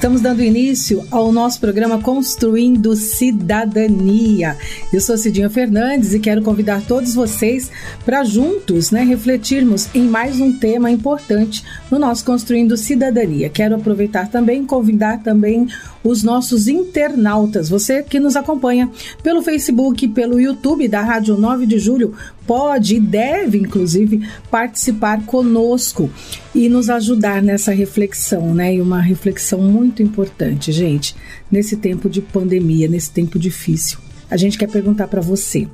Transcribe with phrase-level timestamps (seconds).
[0.00, 4.56] Estamos dando início ao nosso programa Construindo Cidadania.
[4.90, 7.70] Eu sou Cidinha Fernandes e quero convidar todos vocês
[8.02, 13.50] para juntos né, refletirmos em mais um tema importante no nosso Construindo Cidadania.
[13.50, 15.68] Quero aproveitar também convidar também
[16.02, 18.90] os nossos internautas, você que nos acompanha
[19.22, 22.14] pelo Facebook, pelo YouTube da Rádio 9 de Julho,
[22.46, 26.10] pode e deve, inclusive, participar conosco
[26.54, 28.74] e nos ajudar nessa reflexão, né?
[28.74, 31.14] E uma reflexão muito importante, gente,
[31.50, 33.98] nesse tempo de pandemia, nesse tempo difícil.
[34.30, 35.68] A gente quer perguntar para você: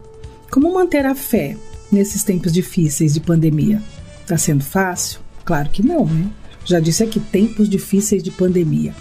[0.50, 1.56] como manter a fé
[1.90, 3.80] nesses tempos difíceis de pandemia?
[4.26, 5.20] Tá sendo fácil?
[5.44, 6.26] Claro que não, né?
[6.64, 8.92] Já disse aqui, tempos difíceis de pandemia.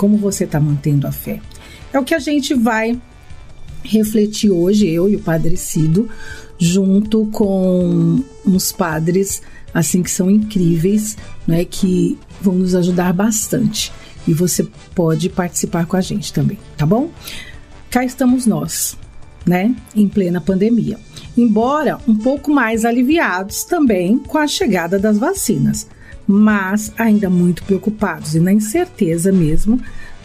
[0.00, 1.42] Como você está mantendo a fé?
[1.92, 2.98] É o que a gente vai
[3.84, 6.08] refletir hoje, eu e o Padre Cido,
[6.58, 9.42] junto com uns padres
[9.74, 13.92] assim que são incríveis, né, que vão nos ajudar bastante.
[14.26, 17.10] E você pode participar com a gente também, tá bom?
[17.90, 18.96] Cá estamos nós,
[19.44, 20.98] né, em plena pandemia.
[21.36, 25.86] Embora um pouco mais aliviados também com a chegada das vacinas
[26.30, 29.80] mas ainda muito preocupados e na incerteza mesmo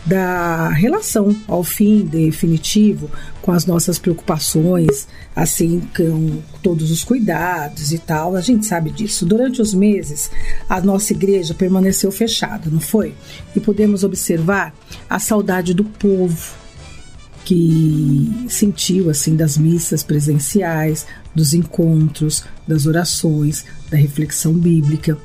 [0.06, 3.10] da relação ao fim definitivo
[3.42, 8.36] com as nossas preocupações, assim com todos os cuidados e tal.
[8.36, 9.26] A gente sabe disso.
[9.26, 10.30] Durante os meses,
[10.70, 13.16] a nossa igreja permaneceu fechada, não foi?
[13.56, 14.76] E podemos observar
[15.10, 16.54] a saudade do povo
[17.44, 25.18] que sentiu assim das missas presenciais, dos encontros, das orações, da reflexão bíblica.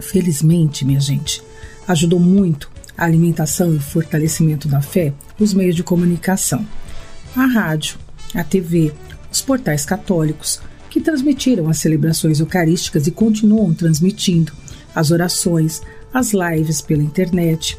[0.00, 1.42] Felizmente, minha gente,
[1.86, 6.66] ajudou muito a alimentação e fortalecimento da fé os meios de comunicação.
[7.34, 7.98] A rádio,
[8.34, 8.92] a TV,
[9.30, 14.52] os portais católicos, que transmitiram as celebrações eucarísticas e continuam transmitindo
[14.94, 17.78] as orações, as lives pela internet,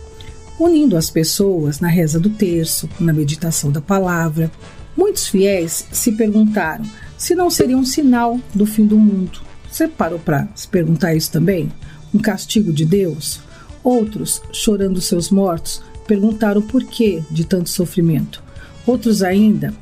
[0.59, 4.51] unindo as pessoas na reza do terço, na meditação da palavra.
[4.95, 6.85] Muitos fiéis se perguntaram
[7.17, 9.41] se não seria um sinal do fim do mundo.
[9.69, 11.72] Você parou para se perguntar isso também?
[12.13, 13.40] Um castigo de Deus?
[13.84, 18.44] Outros, chorando seus mortos, perguntaram por que de tanto sofrimento.
[18.85, 19.73] Outros ainda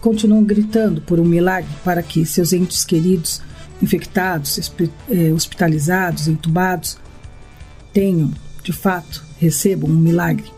[0.00, 3.40] continuam gritando por um milagre para que seus entes queridos,
[3.82, 4.72] infectados,
[5.10, 6.96] eh, hospitalizados, entubados,
[7.92, 8.32] tenham,
[8.62, 10.50] de fato, recebam um milagre.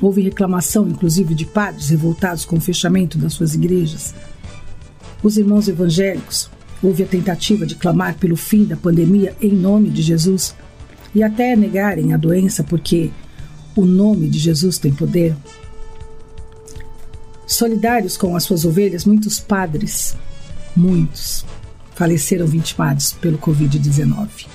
[0.00, 4.14] Houve reclamação, inclusive, de padres revoltados com o fechamento das suas igrejas.
[5.22, 6.50] Os irmãos evangélicos,
[6.82, 10.54] houve a tentativa de clamar pelo fim da pandemia em nome de Jesus
[11.14, 13.10] e até negarem a doença porque
[13.76, 15.34] o nome de Jesus tem poder.
[17.46, 20.16] Solidários com as suas ovelhas, muitos padres,
[20.74, 21.44] muitos,
[21.94, 24.46] faleceram vitimados pelo Covid-19.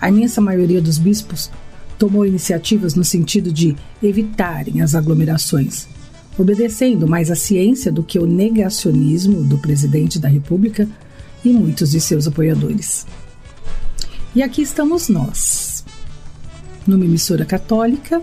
[0.00, 1.50] A imensa maioria dos bispos
[1.98, 5.86] tomou iniciativas no sentido de evitarem as aglomerações,
[6.36, 10.88] obedecendo mais a ciência do que o negacionismo do presidente da República
[11.44, 13.06] e muitos de seus apoiadores.
[14.34, 15.84] E aqui estamos nós,
[16.86, 18.22] numa emissora católica,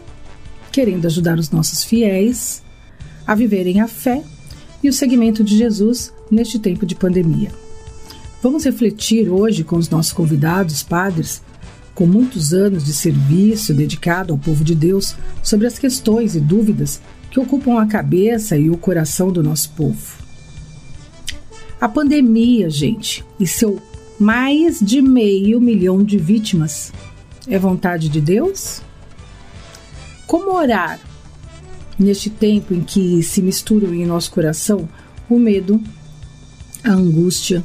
[0.72, 2.62] querendo ajudar os nossos fiéis
[3.26, 4.24] a viverem a fé
[4.84, 7.52] e o seguimento de Jesus neste tempo de pandemia.
[8.42, 11.42] Vamos refletir hoje com os nossos convidados, padres,
[11.96, 17.02] com muitos anos de serviço dedicado ao povo de Deus, sobre as questões e dúvidas
[17.32, 20.25] que ocupam a cabeça e o coração do nosso povo.
[21.86, 23.80] A pandemia, gente, e seu
[24.20, 26.92] mais de meio milhão de vítimas.
[27.48, 28.82] É vontade de Deus?
[30.26, 31.00] Como orar
[32.00, 34.90] neste tempo em que se misturam em nosso coração
[35.30, 35.80] o medo,
[36.84, 37.64] a angústia,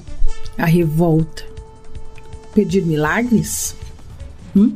[0.59, 1.43] a revolta?
[2.55, 3.75] Pedir milagres?
[4.55, 4.75] Hum?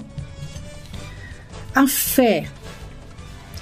[1.74, 2.48] A fé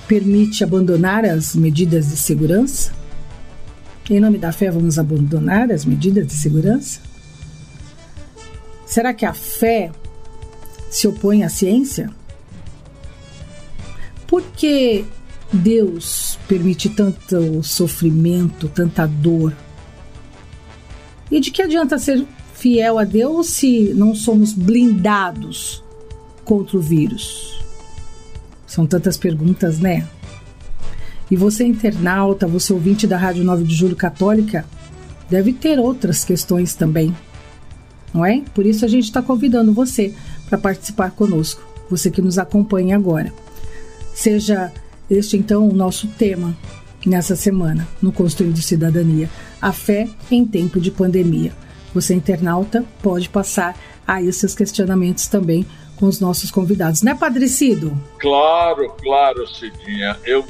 [0.06, 3.01] permite abandonar as medidas de segurança?
[4.10, 7.00] Em nome da fé, vamos abandonar as medidas de segurança?
[8.84, 9.92] Será que a fé
[10.90, 12.10] se opõe à ciência?
[14.26, 15.04] Por que
[15.52, 19.54] Deus permite tanto sofrimento, tanta dor?
[21.30, 25.82] E de que adianta ser fiel a Deus se não somos blindados
[26.44, 27.62] contra o vírus?
[28.66, 30.06] São tantas perguntas, né?
[31.32, 34.66] E você, internauta, você ouvinte da Rádio 9 de Julho Católica,
[35.30, 37.16] deve ter outras questões também,
[38.12, 38.42] não é?
[38.52, 40.14] Por isso a gente está convidando você
[40.46, 43.32] para participar conosco, você que nos acompanha agora.
[44.12, 44.70] Seja
[45.08, 46.54] este então o nosso tema
[47.06, 51.54] nessa semana no Construindo Cidadania, a fé em tempo de pandemia.
[51.94, 53.74] Você internauta pode passar
[54.06, 55.64] aí os seus questionamentos também
[55.96, 57.98] com os nossos convidados, né, Padre Cido?
[58.18, 60.18] Claro, claro, Cidinha.
[60.26, 60.44] Eu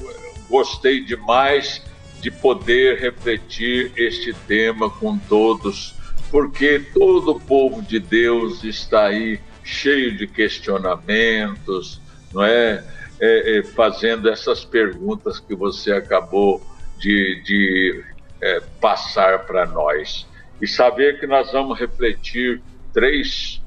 [0.53, 1.83] gostei demais
[2.21, 5.95] de poder refletir este tema com todos,
[6.31, 12.01] porque todo o povo de Deus está aí cheio de questionamentos,
[12.33, 12.85] não é?
[13.19, 16.61] é, é fazendo essas perguntas que você acabou
[16.99, 18.05] de, de
[18.41, 20.29] é, passar para nós.
[20.61, 22.63] E saber que nós vamos refletir
[22.93, 23.61] três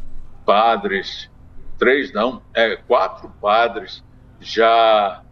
[0.45, 1.29] padres
[1.77, 4.03] três não, é, quatro padres
[4.39, 5.23] já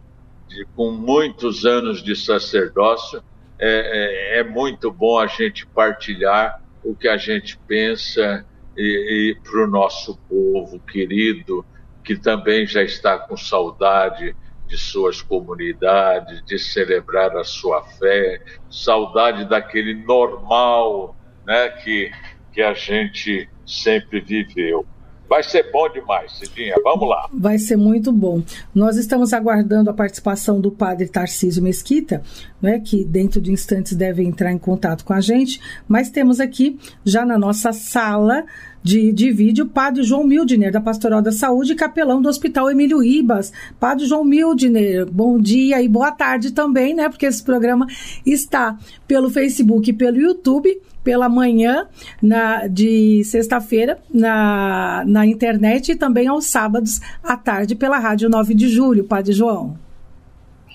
[0.48, 3.22] de, com muitos anos de sacerdócio.
[3.58, 8.44] É, é, é, muito bom a gente partilhar o que a gente pensa
[8.76, 11.64] e, e para o nosso povo querido,
[12.02, 14.36] que também já está com saudade
[14.66, 21.16] de suas comunidades, de celebrar a sua fé, saudade daquele normal
[21.46, 22.10] né, que,
[22.52, 24.86] que a gente sempre viveu.
[25.28, 26.74] Vai ser bom demais, Cidinha.
[26.82, 27.28] Vamos lá.
[27.32, 28.42] Vai ser muito bom.
[28.74, 32.22] Nós estamos aguardando a participação do padre Tarcísio Mesquita,
[32.60, 36.78] né, que dentro de instantes deve entrar em contato com a gente, mas temos aqui,
[37.04, 38.44] já na nossa sala
[38.82, 43.50] de, de vídeo, Padre João Mildner, da Pastoral da Saúde, capelão do Hospital Emílio Ribas.
[43.80, 47.08] Padre João Mildner, bom dia e boa tarde também, né?
[47.08, 47.86] Porque esse programa
[48.26, 48.78] está
[49.08, 51.86] pelo Facebook e pelo YouTube pela manhã
[52.20, 58.54] na, de sexta-feira na, na internet e também aos sábados à tarde pela Rádio 9
[58.54, 59.78] de Julho, Padre João.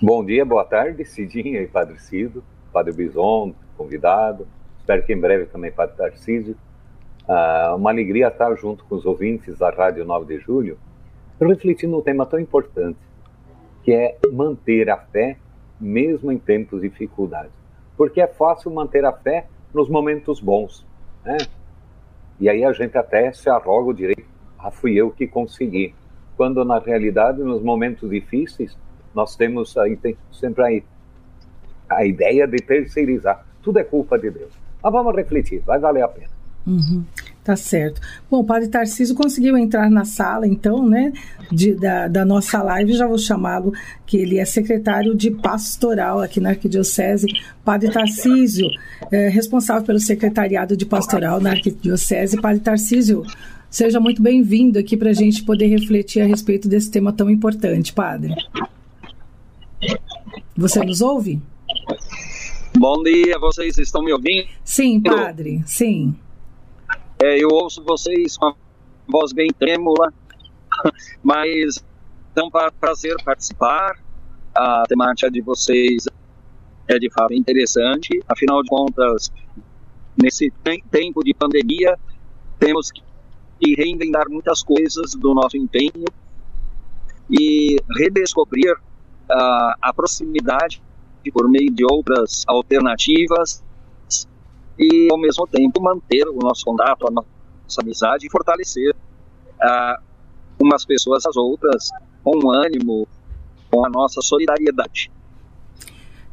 [0.02, 4.48] Bom dia, boa tarde, Cidinha e Padre Cido, Padre Bison, convidado.
[4.80, 6.56] Espero que em breve também Padre Tarcísio.
[7.28, 10.78] Ah, uma alegria estar junto com os ouvintes da Rádio 9 de Julho,
[11.40, 12.98] refletindo um tema tão importante,
[13.84, 15.38] que é manter a fé
[15.80, 17.50] mesmo em tempos de dificuldade.
[17.98, 20.86] Porque é fácil manter a fé nos momentos bons.
[21.24, 21.38] Né?
[22.40, 24.26] E aí a gente até se arroga o direito,
[24.58, 25.94] ah, fui eu que consegui.
[26.36, 28.78] Quando na realidade, nos momentos difíceis,
[29.14, 30.84] nós temos aí, tem sempre aí
[31.90, 33.46] a ideia de terceirizar.
[33.62, 34.54] Tudo é culpa de Deus.
[34.82, 36.30] Mas vamos refletir, vai valer a pena.
[36.66, 37.04] Uhum.
[37.50, 38.00] Tá certo.
[38.30, 41.12] Bom, o padre Tarcísio conseguiu entrar na sala, então, né,
[41.52, 43.74] de, da, da nossa live, já vou chamá-lo,
[44.06, 47.26] que ele é secretário de pastoral aqui na Arquidiocese.
[47.66, 48.68] Padre Tarcísio,
[49.12, 52.40] é, responsável pelo secretariado de pastoral na Arquidiocese.
[52.40, 53.24] Padre Tarcísio,
[53.68, 57.94] seja muito bem-vindo aqui para a gente poder refletir a respeito desse tema tão importante,
[57.94, 58.36] padre.
[60.56, 61.42] Você nos ouve?
[62.78, 64.48] Bom dia, vocês estão me ouvindo?
[64.64, 66.14] Sim, padre, sim.
[67.22, 68.56] É, eu ouço vocês com a
[69.06, 70.14] voz bem trêmula,
[71.22, 71.84] mas
[72.34, 72.50] é um
[72.80, 74.00] prazer participar.
[74.56, 76.06] A temática de vocês
[76.88, 78.22] é de fato interessante.
[78.26, 79.30] Afinal de contas,
[80.22, 80.50] nesse
[80.90, 82.00] tempo de pandemia,
[82.58, 86.06] temos que reinventar muitas coisas do nosso empenho
[87.30, 90.82] e redescobrir uh, a proximidade
[91.34, 93.62] por meio de outras alternativas
[94.80, 100.02] e, ao mesmo tempo, manter o nosso contato, a nossa amizade e fortalecer uh,
[100.60, 101.90] umas pessoas às outras
[102.24, 103.08] com ânimo,
[103.70, 105.12] com a nossa solidariedade.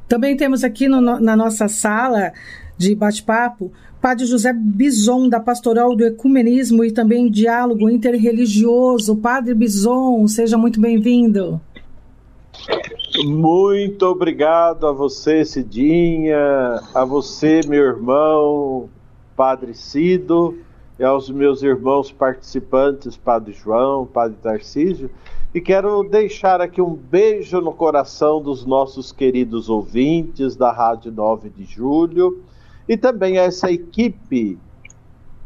[0.09, 2.33] Também temos aqui no, na nossa sala
[2.79, 9.17] de bate-papo Padre José Bison, da Pastoral do Ecumenismo e também Diálogo Interreligioso.
[9.17, 11.61] Padre Bison, seja muito bem-vindo.
[13.25, 16.39] Muito obrigado a você, Cidinha,
[16.95, 18.91] a você, meu irmão,
[19.37, 20.59] Padre Cido,
[20.99, 25.11] e aos meus irmãos participantes, Padre João, Padre Tarcísio,
[25.55, 31.51] e quero deixar aqui um beijo no coração dos nossos queridos ouvintes da Rádio 9
[31.51, 32.43] de Julho
[32.89, 34.59] e também a essa equipe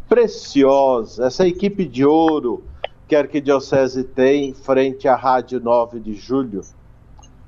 [0.09, 2.65] preciosa, essa equipe de ouro
[3.07, 6.63] que a Arquidiocese tem frente à Rádio 9 de Julho.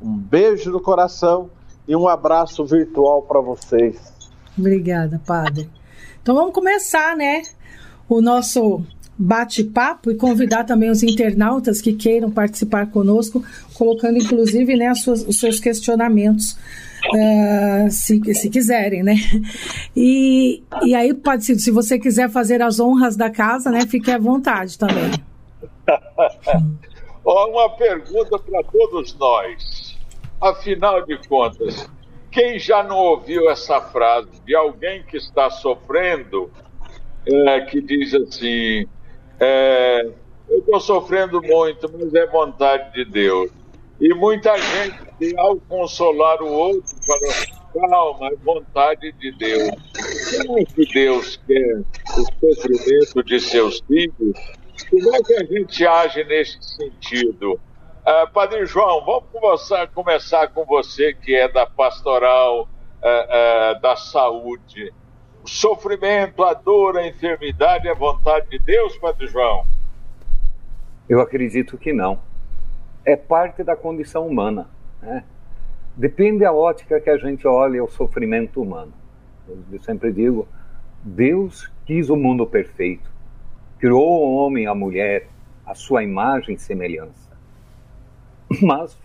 [0.02, 1.48] Um beijo no coração
[1.86, 4.12] e um abraço virtual para vocês.
[4.58, 5.70] Obrigada, padre.
[6.20, 7.42] Então vamos começar, né?
[8.08, 8.84] O nosso
[9.16, 13.44] bate-papo e convidar também os internautas que queiram participar conosco,
[13.74, 16.56] colocando inclusive né, suas, os seus questionamentos,
[17.14, 19.14] uh, se, se quiserem, né?
[19.94, 24.10] E, e aí, pode ser, se você quiser fazer as honras da casa, né, fique
[24.10, 25.12] à vontade também.
[27.24, 29.81] Uma pergunta para todos nós
[30.42, 31.88] Afinal de contas,
[32.32, 36.50] quem já não ouviu essa frase de alguém que está sofrendo,
[37.24, 38.84] é, que diz assim:
[39.38, 40.10] é,
[40.48, 43.52] Eu estou sofrendo muito, mas é vontade de Deus.
[44.00, 49.70] E muita gente, ao consolar o outro, fala: Calma, é vontade de Deus.
[50.38, 51.82] Como é que Deus quer
[52.18, 54.36] o sofrimento de seus filhos?
[54.90, 57.60] Como é que a gente age nesse sentido?
[58.02, 63.94] Uh, Padre João, vamos começar, começar, com você, que é da pastoral uh, uh, da
[63.94, 64.92] saúde.
[65.44, 69.64] O sofrimento, a dor, a enfermidade é vontade de Deus, Padre João?
[71.08, 72.18] Eu acredito que não.
[73.04, 74.68] É parte da condição humana.
[75.00, 75.22] Né?
[75.96, 78.92] Depende da ótica que a gente olha o sofrimento humano.
[79.70, 80.48] Eu sempre digo,
[81.04, 83.08] Deus quis o mundo perfeito,
[83.78, 85.28] criou o homem e a mulher
[85.64, 87.31] à sua imagem e semelhança.
[88.60, 88.98] Mas,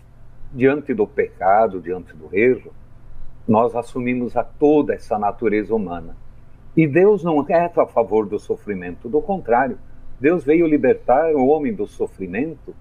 [0.52, 2.72] diante do pecado, diante do erro,
[3.46, 6.16] nós assumimos a toda essa natureza humana.
[6.76, 9.78] E Deus não é a favor do sofrimento, do contrário,
[10.20, 12.74] Deus veio libertar o homem do sofrimento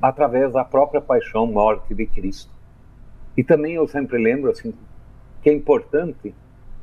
[0.00, 2.52] através da própria paixão, morte de Cristo.
[3.36, 4.74] E também eu sempre lembro assim
[5.42, 6.34] que é importante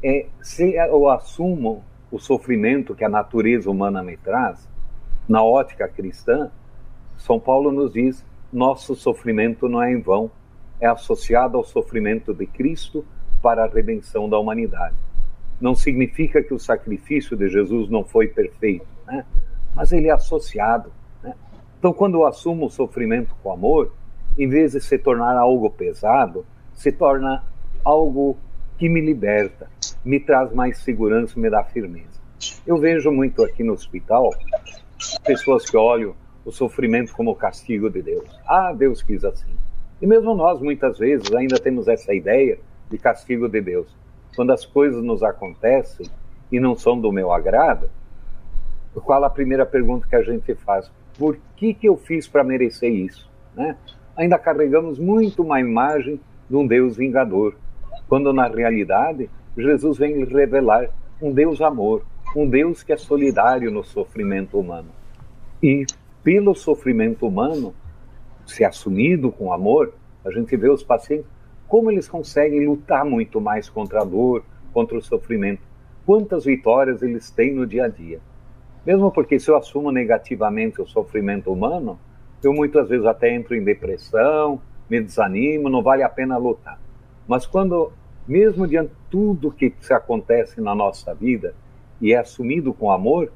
[0.03, 4.67] é se eu assumo o sofrimento que a natureza humana me traz,
[5.27, 6.51] na ótica cristã,
[7.17, 10.29] São Paulo nos diz nosso sofrimento não é em vão,
[10.79, 13.05] é associado ao sofrimento de Cristo
[13.41, 14.95] para a redenção da humanidade.
[15.59, 19.25] Não significa que o sacrifício de Jesus não foi perfeito, né?
[19.75, 20.91] mas ele é associado.
[21.23, 21.33] Né?
[21.77, 23.93] Então, quando eu assumo o sofrimento com amor,
[24.37, 27.43] em vez de se tornar algo pesado, se torna
[27.83, 28.37] algo
[28.77, 29.69] que me liberta,
[30.03, 32.19] me traz mais segurança, me dá firmeza.
[32.65, 34.31] Eu vejo muito aqui no hospital
[35.23, 36.15] pessoas que olham
[36.45, 38.25] o sofrimento como castigo de Deus.
[38.45, 39.51] Ah, Deus quis assim.
[40.01, 42.57] E mesmo nós, muitas vezes, ainda temos essa ideia
[42.89, 43.87] de castigo de Deus.
[44.35, 46.07] Quando as coisas nos acontecem
[46.51, 47.89] e não são do meu agrado,
[48.95, 50.91] qual a primeira pergunta que a gente faz?
[51.17, 53.29] Por que, que eu fiz para merecer isso?
[53.55, 53.77] Né?
[54.17, 56.19] Ainda carregamos muito uma imagem
[56.49, 57.55] de um Deus vingador,
[58.09, 60.89] quando na realidade Jesus vem revelar
[61.21, 62.03] um Deus amor,
[62.35, 64.89] um Deus que é solidário no sofrimento humano.
[65.61, 65.85] E
[66.23, 67.73] pelo sofrimento humano,
[68.45, 71.27] se assumido com amor, a gente vê os pacientes
[71.67, 75.61] como eles conseguem lutar muito mais contra a dor, contra o sofrimento.
[76.05, 78.19] Quantas vitórias eles têm no dia a dia.
[78.85, 81.97] Mesmo porque se eu assumo negativamente o sofrimento humano,
[82.43, 86.77] eu muitas vezes até entro em depressão, me desanimo, não vale a pena lutar.
[87.25, 87.93] Mas quando,
[88.27, 91.55] mesmo diante de tudo que se acontece na nossa vida
[92.01, 93.31] e é assumido com amor,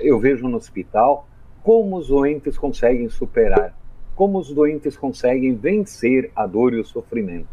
[0.00, 1.28] eu vejo no hospital
[1.66, 3.76] como os doentes conseguem superar,
[4.14, 7.48] como os doentes conseguem vencer a dor e o sofrimento.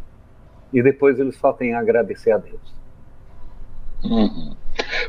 [0.71, 2.61] E depois eles só têm a agradecer a Deus.
[4.03, 4.55] Uhum.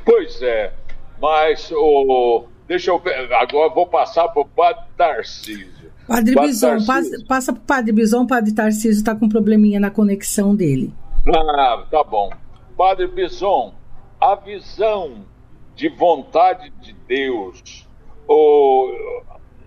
[0.06, 0.72] Pois é,
[1.20, 3.02] mas o, deixa eu
[3.38, 5.92] agora vou passar para o Padre Tarcísio.
[6.08, 7.26] Padre, padre Bison, Tarcísio.
[7.26, 10.94] passa para o Padre Bison, o Padre Tarcísio está com um probleminha na conexão dele.
[11.28, 12.30] Ah, tá bom.
[12.74, 13.74] Padre Bison,
[14.18, 15.26] a visão
[15.74, 17.83] de vontade de Deus
[18.26, 18.92] ou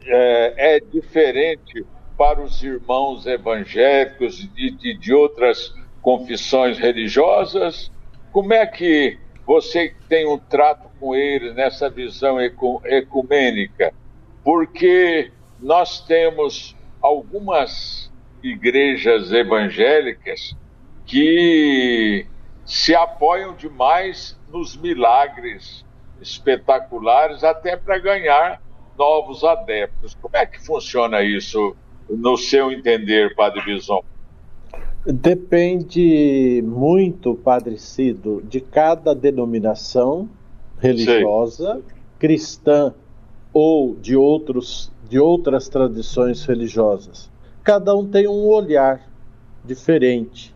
[0.06, 1.86] é, é diferente
[2.18, 7.92] para os irmãos evangélicos e de, de outras confissões religiosas?
[8.32, 13.94] Como é que você tem um trato com eles nessa visão ecumênica?
[14.44, 18.12] Porque nós temos algumas
[18.44, 20.56] igrejas evangélicas
[21.06, 22.26] que
[22.66, 25.86] se apoiam demais nos milagres
[26.22, 28.62] espetaculares até para ganhar
[28.98, 30.18] novos adeptos.
[30.22, 31.76] Como é que funciona isso
[32.10, 34.04] no seu entender, Padre Bison?
[35.06, 40.30] Depende muito, Padre Cido, de cada denominação
[40.80, 41.82] religiosa,
[42.20, 42.94] cristã
[43.54, 47.32] ou de, outros, de outras tradições religiosas.
[47.64, 49.08] Cada um tem um olhar
[49.64, 50.54] diferente.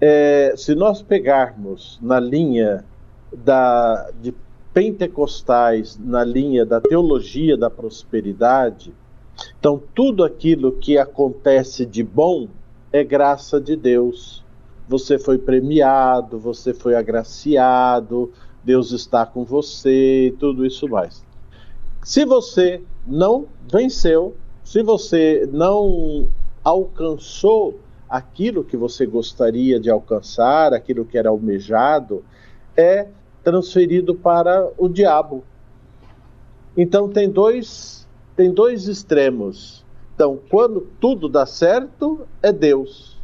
[0.00, 2.84] É, se nós pegarmos na linha
[3.32, 4.34] da, de
[4.72, 8.92] pentecostais na linha da teologia da prosperidade,
[9.58, 12.48] então tudo aquilo que acontece de bom
[12.92, 14.42] é graça de Deus.
[14.88, 21.24] Você foi premiado, você foi agraciado, Deus está com você e tudo isso mais.
[22.02, 26.28] Se você não venceu, se você não
[26.64, 32.24] alcançou aquilo que você gostaria de alcançar, aquilo que era almejado,
[32.76, 33.08] é
[33.42, 35.44] transferido para o diabo.
[36.76, 38.06] Então tem dois,
[38.36, 39.84] tem dois extremos.
[40.14, 43.18] Então, quando tudo dá certo, é Deus.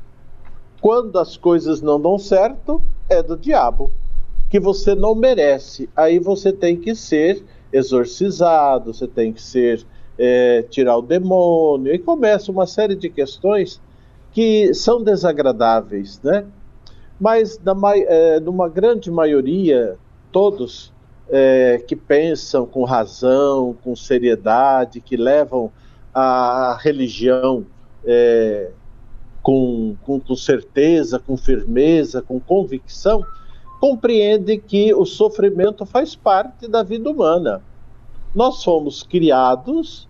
[0.80, 3.90] Quando as coisas não dão certo, é do diabo,
[4.50, 5.88] que você não merece.
[5.94, 9.84] Aí você tem que ser exorcizado, você tem que ser
[10.18, 13.80] é, tirar o demônio, e começa uma série de questões
[14.32, 16.44] que são desagradáveis, né?
[17.20, 19.96] Mas na, é, numa grande maioria,
[20.32, 20.92] todos
[21.28, 25.70] é, que pensam com razão, com seriedade, que levam
[26.14, 27.66] a religião
[28.04, 28.70] é,
[29.42, 33.24] com, com, com certeza, com firmeza, com convicção,
[33.80, 37.62] compreende que o sofrimento faz parte da vida humana.
[38.34, 40.08] Nós fomos criados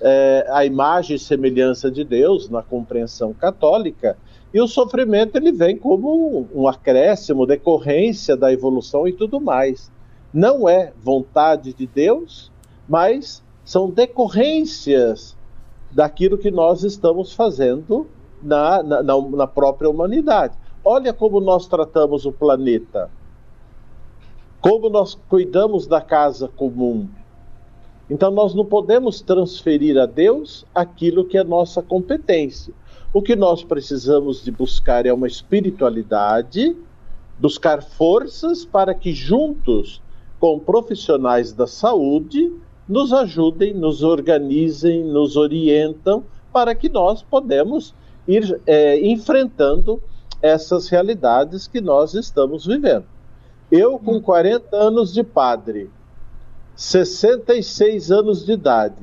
[0.00, 4.16] é, à imagem e semelhança de Deus na compreensão católica
[4.52, 9.90] e o sofrimento ele vem como um, acréscimo, decorrência da evolução e tudo mais.
[10.32, 12.50] Não é vontade de Deus,
[12.88, 15.36] mas são decorrências
[15.90, 18.06] daquilo que nós estamos fazendo
[18.42, 20.56] na, na, na própria humanidade.
[20.84, 23.10] Olha como nós tratamos o planeta,
[24.60, 27.06] como nós cuidamos da casa comum.
[28.10, 32.72] Então, nós não podemos transferir a Deus aquilo que é nossa competência.
[33.10, 36.76] O que nós precisamos de buscar é uma espiritualidade,
[37.38, 40.02] buscar forças para que juntos
[40.38, 42.52] com profissionais da saúde
[42.86, 46.22] nos ajudem, nos organizem, nos orientam
[46.52, 47.94] para que nós podemos
[48.26, 50.02] ir é, enfrentando
[50.42, 53.06] essas realidades que nós estamos vivendo.
[53.70, 55.90] Eu, com 40 anos de padre,
[56.76, 59.02] 66 anos de idade,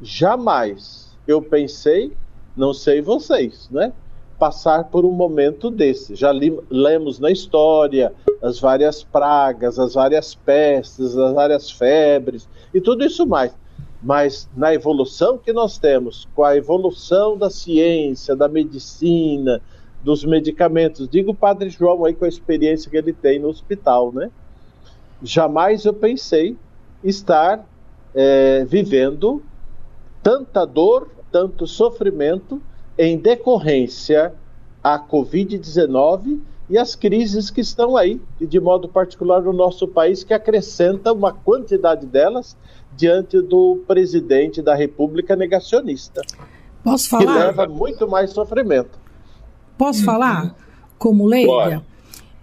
[0.00, 2.12] jamais eu pensei
[2.56, 3.92] não sei vocês, né?
[4.38, 6.14] Passar por um momento desse.
[6.14, 12.80] Já li, lemos na história as várias pragas, as várias pestes, as várias febres e
[12.80, 13.52] tudo isso mais.
[14.02, 19.60] Mas na evolução que nós temos, com a evolução da ciência, da medicina,
[20.02, 24.12] dos medicamentos, digo o Padre João aí com a experiência que ele tem no hospital,
[24.12, 24.30] né?
[25.22, 26.56] Jamais eu pensei
[27.02, 27.66] estar
[28.14, 29.42] é, vivendo
[30.22, 32.62] tanta dor tanto sofrimento
[32.96, 34.32] em decorrência
[34.82, 40.24] à Covid-19 e as crises que estão aí, e de modo particular no nosso país,
[40.24, 42.56] que acrescenta uma quantidade delas
[42.96, 46.22] diante do presidente da República negacionista.
[46.82, 47.26] Posso falar?
[47.26, 48.98] Que leva muito mais sofrimento.
[49.76, 50.56] Posso falar?
[50.96, 51.84] Como leiga?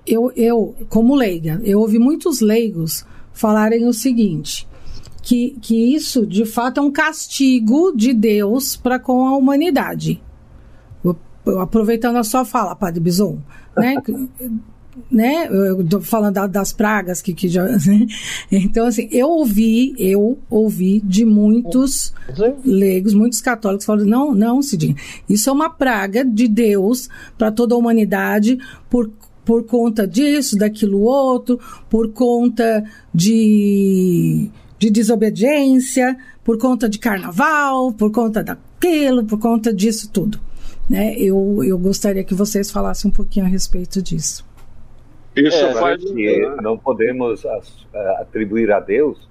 [0.06, 3.04] Eu, eu, como leiga, eu ouvi muitos leigos
[3.34, 4.68] falarem o seguinte:
[5.24, 10.22] que, que isso de fato é um castigo de Deus para com a humanidade.
[11.60, 13.40] Aproveitando a sua fala, Padre Bison,
[13.76, 13.96] né?
[15.10, 15.48] né?
[15.50, 17.64] Eu tô falando das pragas que, que já.
[17.66, 18.06] Né?
[18.52, 22.14] Então, assim, eu ouvi, eu ouvi de muitos
[22.64, 24.96] leigos, muitos católicos falando: não, não, Cidinha,
[25.28, 28.58] isso é uma praga de Deus para toda a humanidade
[28.90, 29.10] por
[29.46, 31.60] por conta disso, daquilo outro,
[31.90, 32.82] por conta
[33.14, 34.50] de
[34.84, 40.38] de desobediência, por conta de carnaval, por conta daquilo, por conta disso tudo.
[40.90, 41.16] Né?
[41.18, 44.46] Eu, eu gostaria que vocês falassem um pouquinho a respeito disso.
[45.38, 47.46] Isso é, faz que não podemos
[48.20, 49.30] atribuir a Deus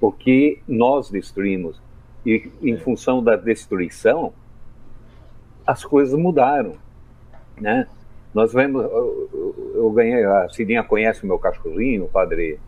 [0.00, 1.82] o que nós destruímos.
[2.24, 4.32] E em função da destruição,
[5.66, 6.74] as coisas mudaram,
[7.60, 7.88] né?
[8.32, 12.58] Nós vemos, eu, eu ganhei, a Cidinha conhece o meu cachorrinho, o padre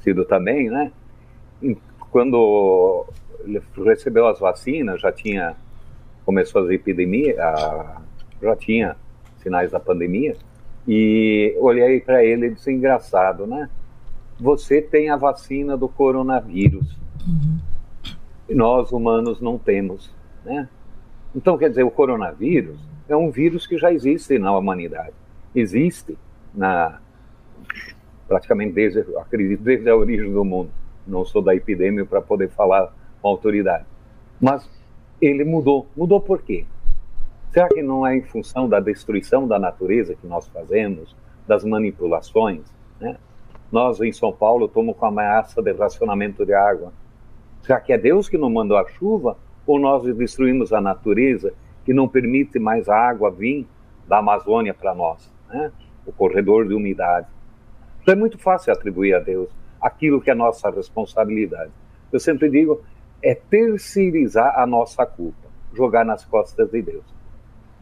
[0.00, 0.92] Cido também, né?
[2.10, 3.06] Quando
[3.44, 5.56] ele recebeu as vacinas, já tinha
[6.24, 7.36] começou as epidemias,
[8.40, 8.96] já tinha
[9.42, 10.36] sinais da pandemia,
[10.88, 13.68] e olhei para ele e disse: engraçado, né?
[14.38, 17.58] Você tem a vacina do coronavírus, uhum.
[18.50, 20.10] nós humanos não temos,
[20.44, 20.68] né?
[21.34, 25.14] Então, quer dizer, o coronavírus é um vírus que já existe na humanidade,
[25.54, 26.16] existe
[26.54, 27.00] na
[28.26, 30.70] praticamente desde, acredito, desde a origem do mundo
[31.06, 33.84] não sou da epidemia para poder falar com autoridade.
[34.40, 34.68] Mas
[35.20, 35.86] ele mudou.
[35.96, 36.66] Mudou por quê?
[37.52, 41.14] Será que não é em função da destruição da natureza que nós fazemos,
[41.46, 42.62] das manipulações?
[43.00, 43.16] Né?
[43.70, 46.92] Nós, em São Paulo, estamos com ameaça de racionamento de água.
[47.62, 49.36] Será que é Deus que não mandou a chuva?
[49.66, 53.66] Ou nós destruímos a natureza que não permite mais a água vir
[54.06, 55.30] da Amazônia para nós?
[55.48, 55.70] Né?
[56.04, 57.28] O corredor de umidade.
[58.02, 59.48] Então é muito fácil atribuir a Deus
[59.84, 61.70] aquilo que é nossa responsabilidade.
[62.10, 62.82] Eu sempre digo,
[63.22, 67.04] é terceirizar a nossa culpa, jogar nas costas de Deus.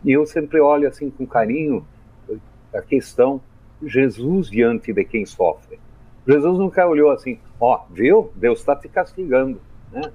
[0.05, 1.87] E eu sempre olho assim com carinho
[2.75, 3.41] a questão
[3.81, 5.79] Jesus diante de quem sofre.
[6.27, 8.33] Jesus nunca olhou assim, ó, oh, viu?
[8.35, 9.61] Deus está te castigando,
[9.93, 10.13] né?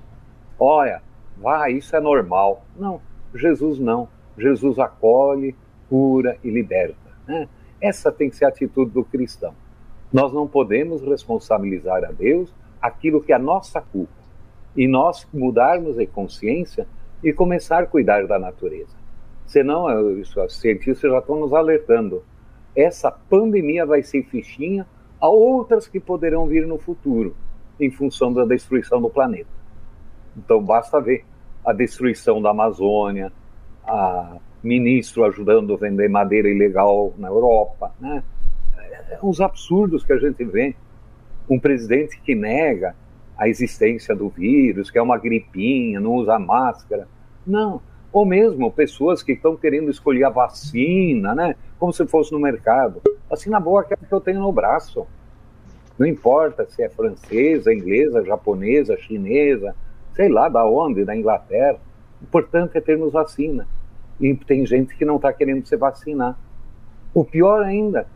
[0.60, 1.02] Olha,
[1.38, 2.66] vá, isso é normal.
[2.76, 3.02] Não,
[3.34, 4.10] Jesus não.
[4.38, 5.56] Jesus acolhe,
[5.90, 6.98] cura e liberta.
[7.26, 7.48] Né?
[7.80, 9.54] Essa tem que ser a atitude do cristão.
[10.12, 14.14] Nós não podemos responsabilizar a Deus aquilo que é a nossa culpa.
[14.76, 16.88] E nós mudarmos a consciência
[17.24, 18.96] e começar a cuidar da natureza.
[19.46, 19.86] Senão,
[20.20, 22.24] os cientistas já estão nos alertando.
[22.76, 24.86] Essa pandemia vai ser fichinha
[25.20, 27.36] a outras que poderão vir no futuro,
[27.80, 29.50] em função da destruição do planeta.
[30.38, 31.26] Então, basta ver
[31.66, 33.32] a destruição da Amazônia,
[33.84, 38.24] a ministro ajudando a vender madeira ilegal na Europa, né?
[39.22, 40.76] Os absurdos que a gente vê.
[41.50, 42.96] Um presidente que nega
[43.38, 47.08] a existência do vírus, que é uma gripinha, não usa máscara.
[47.46, 47.82] Não.
[48.12, 51.56] Ou mesmo pessoas que estão querendo escolher a vacina, né?
[51.80, 53.02] Como se fosse no mercado.
[53.30, 55.06] Vacina boa é aquela que eu tenho no braço.
[55.98, 59.76] Não importa se é francesa, inglesa, japonesa, chinesa,
[60.16, 61.80] sei lá da onde, da Inglaterra.
[62.22, 63.68] O importante é termos vacina
[64.20, 66.38] e tem gente que não está querendo se vacinar.
[67.14, 68.08] O pior ainda,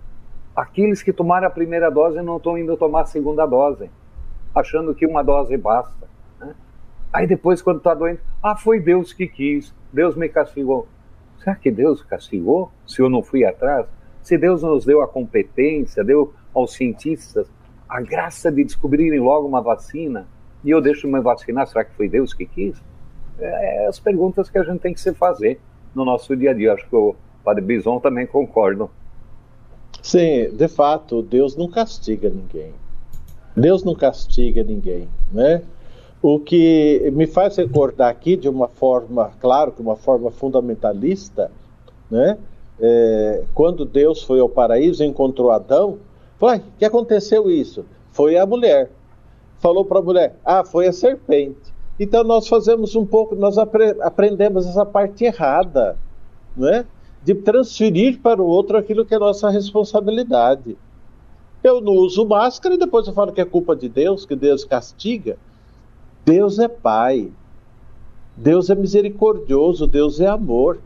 [0.55, 3.89] aqueles que tomaram a primeira dose não estão indo tomar a segunda dose,
[4.53, 6.07] achando que uma dose basta.
[6.39, 6.53] Né?
[7.11, 10.87] Aí depois, quando está doente, ah, foi Deus que quis, Deus me castigou.
[11.37, 13.87] Será que Deus castigou se eu não fui atrás?
[14.21, 17.49] Se Deus nos deu a competência, deu aos cientistas
[17.89, 20.25] a graça de descobrirem logo uma vacina,
[20.63, 22.81] e eu deixo me vacinar, será que foi Deus que quis?
[23.39, 25.59] É, é as perguntas que a gente tem que se fazer
[25.93, 26.73] no nosso dia a dia.
[26.73, 28.87] Acho que o Padre Bison também concorda.
[30.01, 32.73] Sim, de fato, Deus não castiga ninguém.
[33.55, 35.61] Deus não castiga ninguém, né?
[36.21, 41.51] O que me faz recordar aqui de uma forma, claro que uma forma fundamentalista,
[42.09, 42.37] né?
[42.79, 45.99] É, quando Deus foi ao paraíso e encontrou Adão,
[46.39, 47.85] falou, o que aconteceu isso?
[48.11, 48.89] Foi a mulher.
[49.59, 51.71] Falou para a mulher, ah, foi a serpente.
[51.99, 55.95] Então nós fazemos um pouco, nós apre aprendemos essa parte errada,
[56.57, 56.85] não é?
[57.23, 60.77] De transferir para o outro aquilo que é nossa responsabilidade.
[61.63, 64.63] Eu não uso máscara e depois eu falo que é culpa de Deus, que Deus
[64.63, 65.37] castiga.
[66.25, 67.31] Deus é Pai.
[68.35, 70.79] Deus é misericordioso, Deus é amor.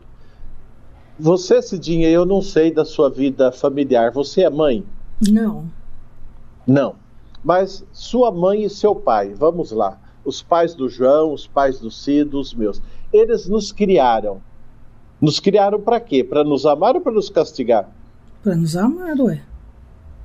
[1.18, 4.10] Você, Cidinha, eu não sei da sua vida familiar.
[4.12, 4.84] Você é mãe?
[5.26, 5.64] Não.
[6.66, 6.96] Não.
[7.42, 11.90] Mas sua mãe e seu pai, vamos lá os pais do João, os pais do
[11.90, 12.82] Cido, os meus.
[13.12, 14.42] Eles nos criaram.
[15.20, 16.22] Nos criaram para quê?
[16.22, 17.88] Para nos amar ou para nos castigar?
[18.42, 19.42] Para nos amar, ué.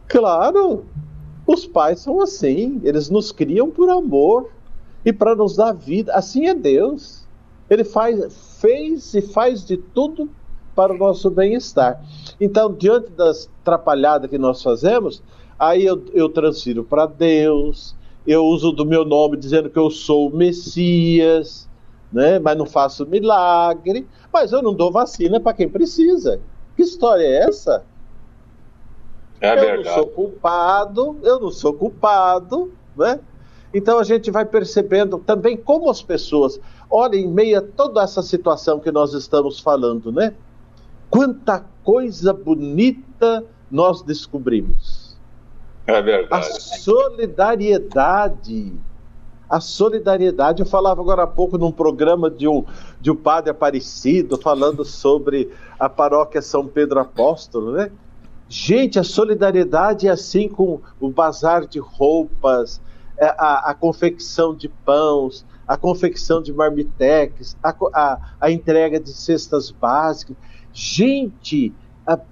[0.08, 0.86] Claro!
[1.48, 2.82] Os pais são assim.
[2.84, 4.50] Eles nos criam por amor
[5.06, 6.14] e para nos dar vida.
[6.14, 7.26] Assim é Deus.
[7.70, 10.30] Ele faz, fez e faz de tudo
[10.76, 12.04] para o nosso bem-estar.
[12.40, 15.22] Então, diante das atrapalhadas que nós fazemos,
[15.58, 20.30] aí eu, eu transfiro para Deus, eu uso do meu nome dizendo que eu sou
[20.30, 21.68] o Messias,
[22.12, 22.40] né?
[22.40, 26.42] mas não faço milagre, mas eu não dou vacina para quem precisa.
[26.76, 27.84] Que história é essa?
[29.40, 29.88] É eu verdade.
[29.88, 33.20] não sou culpado, eu não sou culpado, né?
[33.74, 38.22] Então a gente vai percebendo também como as pessoas, olha, em meio a toda essa
[38.22, 40.34] situação que nós estamos falando, né?
[41.10, 45.18] Quanta coisa bonita nós descobrimos.
[45.88, 46.48] É verdade.
[46.48, 48.74] A solidariedade.
[49.52, 50.62] A solidariedade.
[50.62, 52.64] Eu falava agora há pouco num programa de um,
[53.02, 57.92] de um padre aparecido falando sobre a paróquia São Pedro Apóstolo, né?
[58.48, 62.82] Gente, a solidariedade é assim com o bazar de roupas,
[63.18, 69.12] é, a, a confecção de pães, a confecção de marmitex, a, a, a entrega de
[69.12, 70.36] cestas básicas.
[70.74, 71.74] Gente,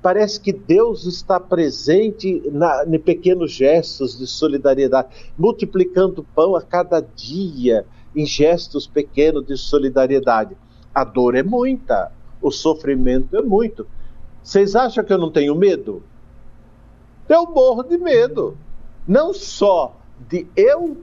[0.02, 7.00] parece que Deus está presente na, em pequenos gestos de solidariedade, multiplicando pão a cada
[7.00, 10.58] dia em gestos pequenos de solidariedade.
[10.94, 13.86] A dor é muita, o sofrimento é muito.
[14.42, 16.02] Vocês acham que eu não tenho medo?
[17.28, 18.58] Eu morro de medo.
[19.08, 19.96] Não só
[20.28, 20.98] de eu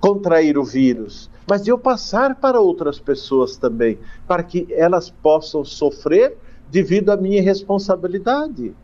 [0.00, 5.64] contrair o vírus, mas de eu passar para outras pessoas também, para que elas possam
[5.64, 6.36] sofrer
[6.70, 8.74] devido à minha responsabilidade.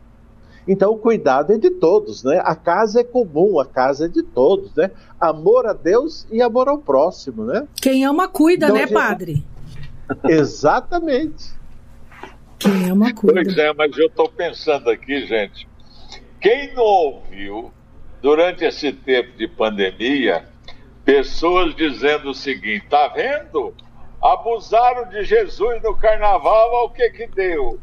[0.67, 2.41] Então, o cuidado é de todos, né?
[2.43, 4.91] A casa é comum, a casa é de todos, né?
[5.19, 7.65] Amor a Deus e amor ao próximo, né?
[7.81, 8.93] Quem ama, cuida, então, né, gente...
[8.93, 9.45] padre?
[10.27, 11.55] Exatamente.
[12.59, 13.41] Quem ama, cuida.
[13.41, 15.67] Pois é, mas eu estou pensando aqui, gente.
[16.41, 17.71] Quem não ouviu,
[18.21, 20.45] durante esse tempo de pandemia,
[21.05, 23.73] pessoas dizendo o seguinte: tá vendo?
[24.21, 27.79] Abusaram de Jesus no carnaval, olha o que que deu.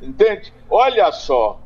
[0.00, 0.52] Entende?
[0.68, 1.60] Olha só,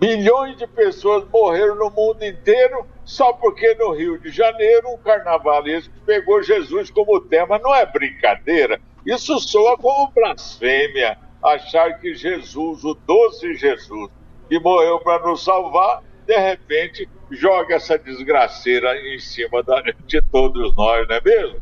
[0.00, 5.92] milhões de pessoas morreram no mundo inteiro só porque no Rio de Janeiro um carnavalesco
[6.06, 7.58] pegou Jesus como tema.
[7.58, 8.80] Não é brincadeira.
[9.04, 14.10] Isso soa como blasfêmia, achar que Jesus, o doce Jesus,
[14.48, 20.76] que morreu para nos salvar, de repente joga essa desgraceira em cima da, de todos
[20.76, 21.60] nós, não é mesmo?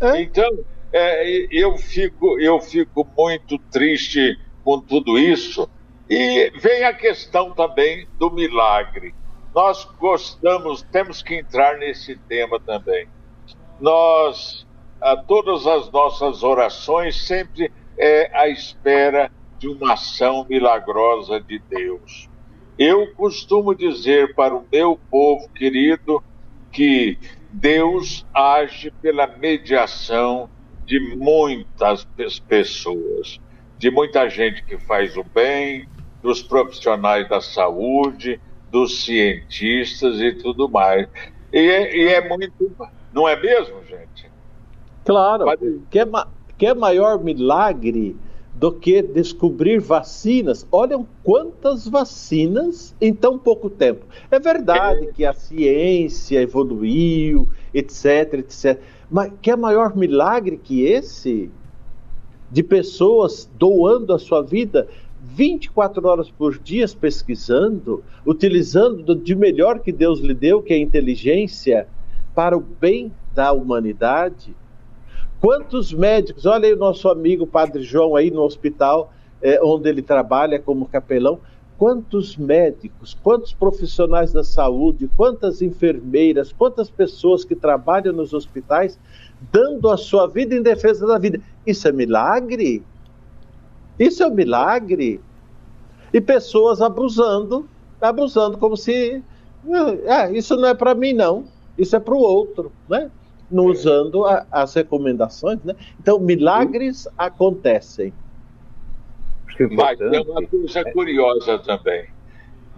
[0.00, 0.20] É?
[0.20, 0.50] Então,
[0.92, 5.68] é, eu, fico, eu fico muito triste com tudo isso.
[6.08, 9.14] E vem a questão também do milagre.
[9.54, 13.08] Nós gostamos, temos que entrar nesse tema também.
[13.80, 14.66] Nós,
[15.00, 22.28] a todas as nossas orações sempre é à espera de uma ação milagrosa de Deus.
[22.78, 26.22] Eu costumo dizer para o meu povo querido
[26.70, 27.18] que
[27.50, 30.48] Deus age pela mediação
[30.92, 32.04] de muitas
[32.46, 33.40] pessoas,
[33.78, 35.88] de muita gente que faz o bem,
[36.22, 38.38] dos profissionais da saúde,
[38.70, 41.08] dos cientistas e tudo mais.
[41.50, 42.70] E é, e é muito.
[43.10, 44.30] Não é mesmo, gente?
[45.02, 45.46] Claro.
[45.90, 46.06] Quer,
[46.58, 48.14] quer maior milagre
[48.54, 50.66] do que descobrir vacinas.
[50.70, 54.04] Olham quantas vacinas em tão pouco tempo.
[54.30, 58.78] É verdade que a ciência evoluiu, etc, etc.
[59.12, 61.50] Mas que é maior milagre que esse?
[62.50, 64.88] De pessoas doando a sua vida
[65.22, 70.80] 24 horas por dia pesquisando, utilizando de melhor que Deus lhe deu, que é a
[70.80, 71.86] inteligência,
[72.34, 74.56] para o bem da humanidade.
[75.40, 80.00] Quantos médicos, olha aí o nosso amigo Padre João aí no hospital, é, onde ele
[80.00, 81.38] trabalha como capelão,
[81.82, 88.96] quantos médicos, quantos profissionais da saúde, quantas enfermeiras, quantas pessoas que trabalham nos hospitais
[89.50, 91.40] dando a sua vida em defesa da vida.
[91.66, 92.84] Isso é milagre?
[93.98, 95.20] Isso é um milagre?
[96.12, 97.68] E pessoas abusando,
[98.00, 99.20] abusando como se.
[100.08, 101.46] Ah, isso não é para mim, não.
[101.76, 103.10] Isso é para o outro, né?
[103.50, 105.74] não usando a, as recomendações, né?
[106.00, 108.12] Então, milagres acontecem.
[109.70, 112.08] Mas tem uma coisa curiosa também.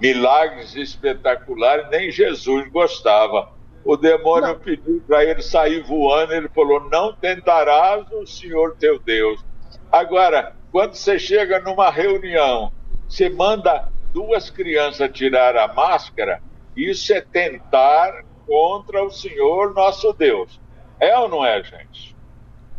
[0.00, 3.52] Milagres espetaculares, nem Jesus gostava.
[3.84, 4.58] O demônio não.
[4.58, 9.44] pediu para ele sair voando, ele falou: Não tentarás o Senhor teu Deus.
[9.92, 12.72] Agora, quando você chega numa reunião,
[13.08, 16.40] você manda duas crianças tirar a máscara,
[16.76, 20.60] isso é tentar contra o Senhor nosso Deus.
[20.98, 22.16] É ou não é, gente?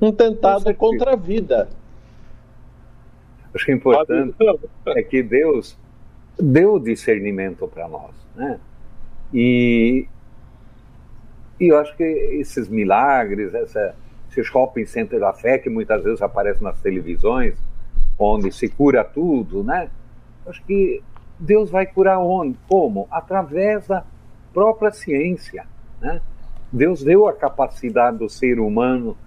[0.01, 1.69] Um tentado contra a vida.
[3.55, 4.35] Acho que o importante
[4.87, 5.77] é que Deus
[6.37, 8.59] deu discernimento para nós, né?
[9.33, 10.07] E,
[11.59, 13.95] e eu acho que esses milagres, essa,
[14.29, 17.55] esse shopping center da fé que muitas vezes aparece nas televisões,
[18.19, 19.89] onde se cura tudo, né?
[20.45, 21.01] Acho que
[21.39, 22.57] Deus vai curar onde?
[22.67, 23.07] Como?
[23.09, 24.03] Através da
[24.53, 25.65] própria ciência,
[26.01, 26.21] né?
[26.71, 29.17] Deus deu a capacidade do ser humano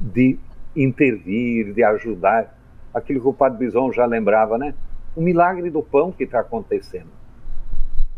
[0.00, 0.38] de
[0.74, 2.53] intervir, de ajudar.
[2.94, 4.74] Aquilo que o Padre Bison já lembrava, né?
[5.16, 7.10] O milagre do pão que está acontecendo.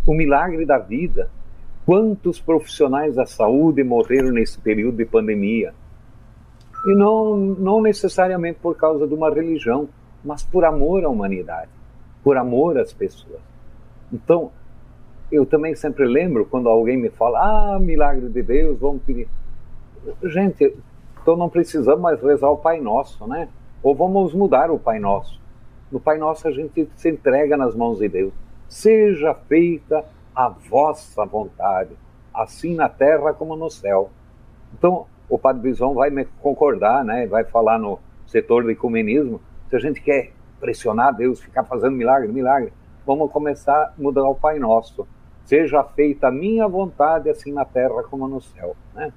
[0.07, 1.31] O milagre da vida.
[1.85, 5.73] Quantos profissionais da saúde morreram nesse período de pandemia?
[6.87, 9.89] E não, não necessariamente por causa de uma religião,
[10.25, 11.71] mas por amor à humanidade,
[12.23, 13.41] por amor às pessoas.
[14.13, 14.51] Então,
[15.31, 19.29] eu também sempre lembro quando alguém me fala, ah, milagre de Deus, vamos pedir.
[20.25, 20.77] Gente,
[21.21, 23.49] então não precisamos mais rezar o Pai Nosso, né?
[23.87, 25.41] Ou vamos mudar o Pai Nosso.
[25.93, 28.35] No Pai Nosso a gente se entrega nas mãos de Deus.
[28.67, 31.97] Seja feita a vossa vontade,
[32.35, 34.11] assim na terra como no céu.
[34.75, 37.29] Então, o Padre Bison vai me concordar, né?
[37.29, 39.41] Vai falar no setor do ecumenismo.
[39.71, 42.73] Se a gente quer pressionar Deus, ficar fazendo milagre, milagre,
[43.07, 45.07] vamos começar a mudar o Pai Nosso
[45.45, 48.75] seja feita a minha vontade, assim na terra como no céu.
[48.93, 49.13] Né?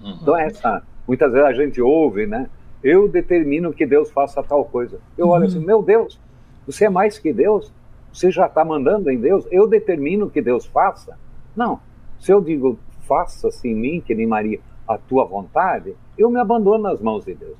[0.00, 0.18] Uhum.
[0.22, 2.48] Então, essa, muitas vezes a gente ouve, né?
[2.82, 4.98] Eu determino que Deus faça tal coisa.
[5.16, 5.32] Eu uhum.
[5.32, 6.20] olho assim, meu Deus,
[6.66, 7.72] você é mais que Deus?
[8.12, 9.46] Você já está mandando em Deus?
[9.50, 11.18] Eu determino que Deus faça?
[11.54, 11.80] Não.
[12.18, 16.84] Se eu digo, faça-se em mim, que nem Maria, a tua vontade, eu me abandono
[16.84, 17.56] nas mãos de Deus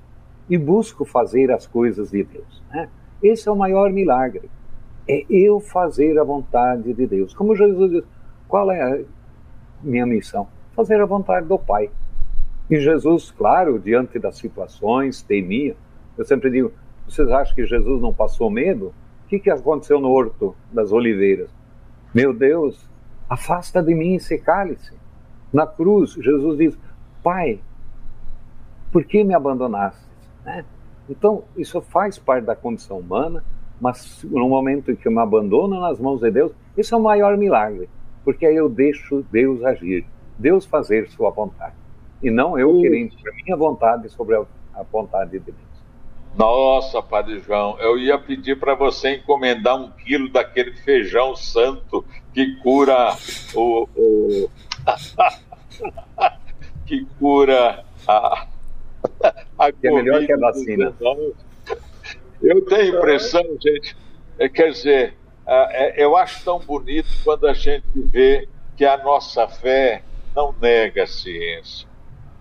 [0.49, 2.63] e busco fazer as coisas de Deus.
[2.71, 2.89] Né?
[3.23, 4.51] Esse é o maior milagre
[5.11, 7.35] é eu fazer a vontade de Deus.
[7.35, 8.05] Como Jesus diz,
[8.47, 9.05] qual é a
[9.83, 10.47] minha missão?
[10.73, 11.91] Fazer a vontade do Pai.
[12.71, 15.77] E Jesus, claro, diante das situações, temia.
[16.17, 16.73] Eu sempre digo,
[17.07, 18.95] vocês acham que Jesus não passou medo?
[19.25, 21.51] O que, que aconteceu no Horto das Oliveiras?
[22.15, 22.89] Meu Deus,
[23.29, 24.95] afasta de mim esse cálice.
[25.53, 26.79] Na cruz, Jesus diz,
[27.23, 27.61] Pai,
[28.93, 30.05] por que me abandonaste?
[30.45, 30.65] Né?
[31.09, 33.43] Então, isso faz parte da condição humana,
[33.81, 37.03] mas no momento em que eu me abandono nas mãos de Deus, isso é o
[37.03, 37.89] maior milagre,
[38.25, 40.05] porque aí eu deixo Deus agir,
[40.39, 41.75] Deus fazer sua vontade,
[42.23, 45.57] e não eu querer impor minha vontade sobre a, a vontade de Deus.
[46.37, 52.57] Nossa, Padre João, eu ia pedir para você encomendar um quilo daquele feijão santo que
[52.57, 53.17] cura
[53.55, 53.89] o.
[53.97, 54.51] o...
[56.87, 58.47] que cura a.
[59.59, 60.95] a que é melhor que a vacina.
[62.41, 63.97] Eu tenho a impressão, gente,
[64.39, 69.49] é, quer dizer, é, eu acho tão bonito quando a gente vê que a nossa
[69.49, 70.03] fé
[70.35, 71.90] não nega a ciência.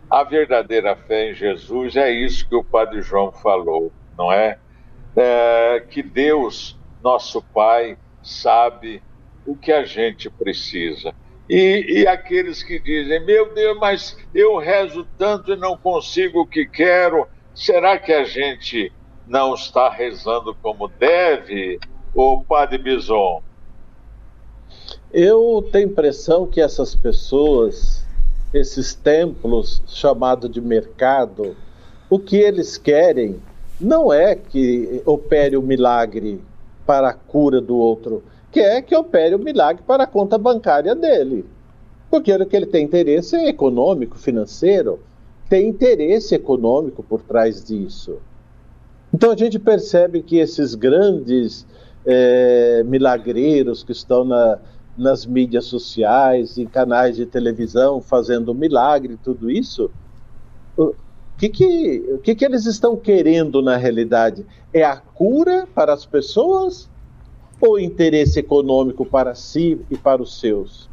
[0.10, 4.58] A verdadeira fé em Jesus é isso que o Padre João falou, não é?
[5.16, 9.04] é que Deus, nosso Pai, sabe
[9.46, 11.14] o que a gente precisa.
[11.50, 16.48] E, e, aqueles que dizem, meu Deus, mas eu rezo tanto e não consigo o
[16.48, 18.92] que quero, será que a gente
[19.28, 21.80] não está rezando como deve,
[22.14, 23.42] o Padre Bison?
[25.12, 28.06] Eu tenho impressão que essas pessoas,
[28.54, 31.56] esses templos chamados de mercado,
[32.10, 33.40] o que eles querem
[33.80, 36.42] não é que opere o milagre
[36.86, 41.46] para a cura do outro, quer que opere o milagre para a conta bancária dele.
[42.10, 45.00] Porque o que ele tem interesse é econômico, financeiro,
[45.48, 48.18] tem interesse econômico por trás disso.
[49.14, 51.66] Então a gente percebe que esses grandes
[52.06, 54.60] é, milagreiros que estão na,
[55.00, 59.90] nas mídias sociais, em canais de televisão, fazendo milagre, tudo isso,
[60.78, 60.94] o
[61.38, 64.46] que, que, o que, que eles estão querendo na realidade?
[64.74, 66.90] É a cura para as pessoas
[67.62, 70.90] ou interesse econômico para si e para os seus?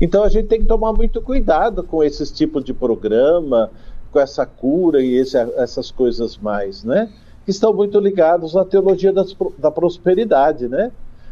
[0.00, 3.70] Então a gente tem que tomar muito cuidado com esses tipos de programa,
[4.10, 7.08] com essa cura e esse, essas coisas mais, né?
[7.44, 10.90] Que estão muito ligados à teologia das, da prosperidade, né?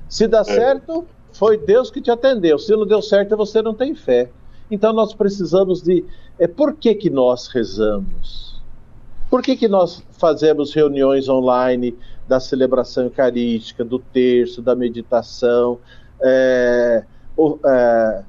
[0.09, 0.45] Se dá é.
[0.45, 2.59] certo, foi Deus que te atendeu.
[2.59, 4.31] Se não deu certo, você não tem fé.
[4.71, 6.05] Então nós precisamos de.
[6.39, 8.61] É, por que, que nós rezamos?
[9.29, 15.79] Por que, que nós fazemos reuniões online da celebração eucarística, do terço, da meditação,
[16.23, 17.05] é,
[17.37, 18.23] o, é,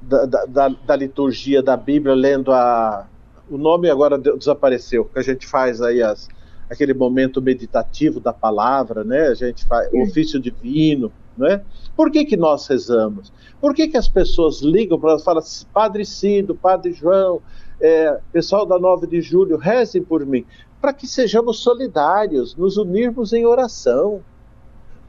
[0.00, 3.06] da, da, da, liturgia da Bíblia, lendo a.
[3.50, 6.28] O nome agora desapareceu, que a gente faz aí as,
[6.70, 9.28] aquele momento meditativo da palavra, né?
[9.28, 11.62] A gente faz o ofício divino, né?
[11.96, 13.32] Por que, que nós rezamos?
[13.60, 15.42] Por que, que as pessoas ligam para falar,
[15.72, 17.40] Padre Cido, Padre João,
[17.80, 20.44] é, pessoal da 9 de julho, rezem por mim?
[20.84, 24.22] para que sejamos solidários, nos unirmos em oração.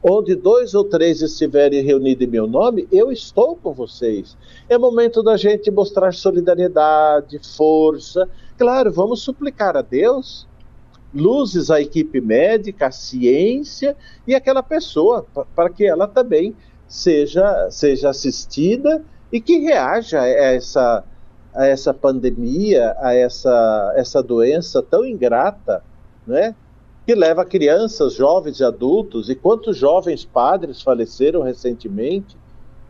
[0.02, 4.38] Onde dois ou três estiverem reunidos em meu nome, eu estou com vocês.
[4.70, 8.26] É momento da gente mostrar solidariedade, força.
[8.56, 10.48] Claro, vamos suplicar a Deus
[11.16, 16.54] luzes à equipe médica, à ciência e aquela pessoa, para que ela também
[16.86, 21.04] seja, seja assistida e que reaja a essa
[21.56, 25.82] a essa pandemia, a essa, essa doença tão ingrata,
[26.26, 26.54] né?
[27.06, 29.30] que leva crianças, jovens e adultos.
[29.30, 32.36] E quantos jovens padres faleceram recentemente?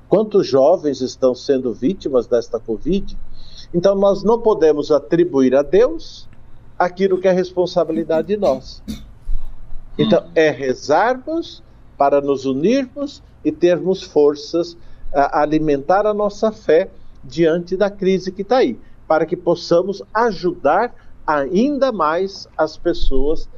[0.09, 3.17] Quantos jovens estão sendo vítimas desta Covid?
[3.73, 6.29] Então, nós não podemos atribuir a Deus
[6.79, 8.83] aquilo que é responsabilidade de nós.
[9.99, 11.63] Então, é rezarmos
[11.97, 14.77] para nos unirmos e termos forças
[15.13, 16.91] a alimentar a nossa fé
[17.25, 20.95] diante da crise que está aí, para que possamos ajudar
[21.27, 23.49] ainda mais as pessoas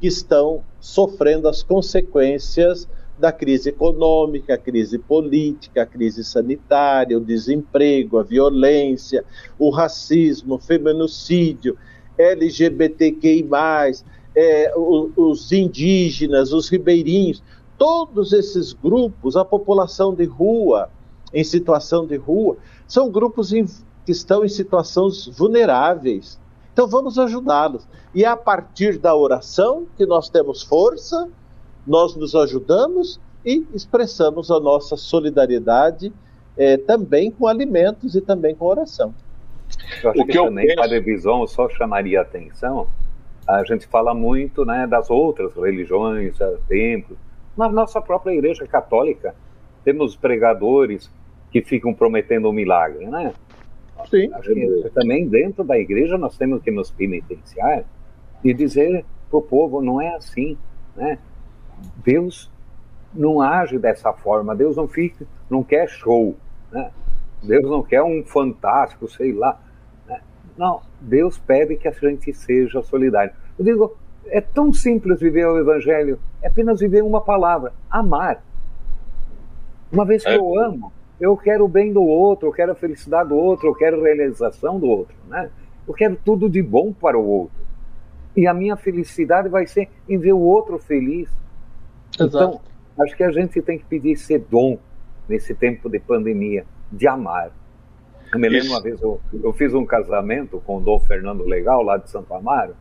[0.00, 2.88] que estão sofrendo as consequências
[3.18, 9.24] da crise econômica, a crise política, a crise sanitária, o desemprego, a violência,
[9.58, 11.76] o racismo, o feminicídio,
[12.18, 13.48] LGBTQI,
[14.36, 17.42] é, os indígenas, os ribeirinhos,
[17.76, 20.90] todos esses grupos, a população de rua,
[21.32, 23.64] em situação de rua, são grupos em,
[24.04, 26.38] que estão em situações vulneráveis.
[26.72, 27.86] Então vamos ajudá-los.
[28.14, 31.28] E é a partir da oração que nós temos força,
[31.86, 36.12] nós nos ajudamos e expressamos a nossa solidariedade
[36.56, 39.14] é, também com alimentos e também com oração.
[40.02, 40.80] Eu acho o que, que também, penso...
[40.80, 42.88] Padre Bison, só chamaria a atenção,
[43.46, 47.18] a gente fala muito né, das outras religiões, eh, templos,
[47.56, 49.34] na nossa própria igreja católica,
[49.84, 51.10] temos pregadores
[51.50, 53.32] que ficam prometendo um milagre, né?
[54.08, 54.32] Sim.
[54.34, 57.84] Acho que também dentro da igreja nós temos que nos penitenciar
[58.44, 60.56] e dizer para o povo não é assim,
[60.94, 61.18] né?
[62.04, 62.50] Deus
[63.14, 66.36] não age dessa forma, Deus não fica, não quer show,
[66.70, 66.90] né?
[67.42, 69.60] Deus não quer um fantástico, sei lá.
[70.06, 70.20] Né?
[70.56, 73.32] Não, Deus pede que a gente seja solidário.
[73.58, 78.42] Eu digo, é tão simples viver o Evangelho, é apenas viver uma palavra, amar.
[79.90, 80.36] Uma vez que é.
[80.36, 83.74] eu amo, Eu quero o bem do outro, eu quero a felicidade do outro, eu
[83.74, 85.50] quero a realização do outro, né?
[85.86, 87.56] Eu quero tudo de bom para o outro.
[88.36, 91.28] E a minha felicidade vai ser em ver o outro feliz.
[92.18, 92.26] Exato.
[92.26, 92.60] Então,
[93.00, 94.78] acho que a gente tem que pedir esse dom
[95.28, 97.52] nesse tempo de pandemia, de amar.
[98.32, 101.82] Eu me lembro uma vez, eu, eu fiz um casamento com o Dom Fernando Legal,
[101.82, 102.76] lá de Santo Amaro,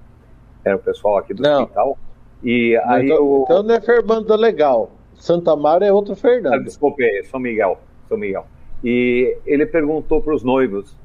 [0.63, 1.63] era o pessoal aqui do não.
[1.63, 1.97] hospital,
[2.43, 3.41] e aí então, eu...
[3.45, 6.53] então não é Fernando Legal, Santo Amaro é outro Fernando.
[6.53, 8.45] Ah, desculpe, é São Miguel, São Miguel.
[8.83, 10.95] E ele perguntou para os noivos,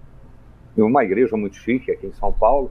[0.76, 2.70] em uma igreja muito chique aqui em São Paulo,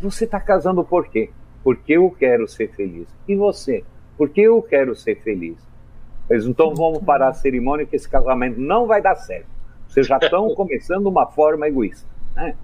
[0.00, 1.30] você está casando por quê?
[1.62, 3.08] Porque eu quero ser feliz.
[3.26, 3.84] E você?
[4.18, 5.56] Porque eu quero ser feliz.
[6.28, 9.53] Eles então vamos parar a cerimônia que esse casamento não vai dar certo.
[9.94, 12.56] Vocês já estão começando uma forma egoísta, né?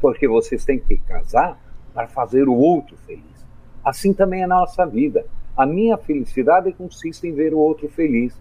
[0.00, 1.60] Porque vocês têm que casar
[1.92, 3.44] para fazer o outro feliz.
[3.84, 5.26] Assim também é na nossa vida.
[5.56, 8.40] A minha felicidade consiste em ver o outro feliz.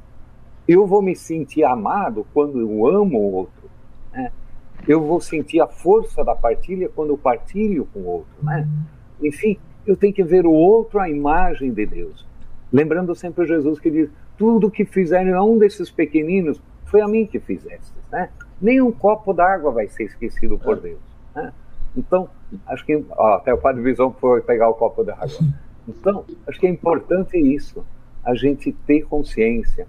[0.67, 3.67] Eu vou me sentir amado quando eu amo o outro.
[4.13, 4.31] Né?
[4.87, 8.35] Eu vou sentir a força da partilha quando eu partilho com o outro.
[8.43, 8.67] Né?
[9.23, 12.23] Enfim, eu tenho que ver o outro à imagem de Deus.
[12.71, 17.25] Lembrando sempre Jesus que diz: tudo que fizeram a um desses pequeninos foi a mim
[17.25, 17.93] que fizeste.
[18.11, 18.29] Né?
[18.61, 20.81] Nem um copo d'água vai ser esquecido por é.
[20.81, 20.99] Deus.
[21.35, 21.53] Né?
[21.97, 22.29] Então,
[22.67, 25.27] acho que ó, até o Padre Visão foi pegar o copo d'água.
[25.87, 27.85] Então, acho que é importante isso,
[28.23, 29.87] a gente ter consciência.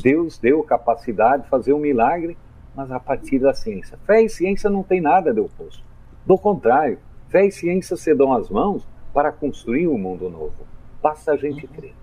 [0.00, 2.38] Deus deu capacidade de fazer um milagre,
[2.72, 3.98] mas a partir da ciência.
[4.06, 5.82] Fé e ciência não tem nada de oposto.
[6.24, 10.54] Do contrário, fé e ciência se dão as mãos para construir um mundo novo.
[11.02, 11.94] Basta a gente crer.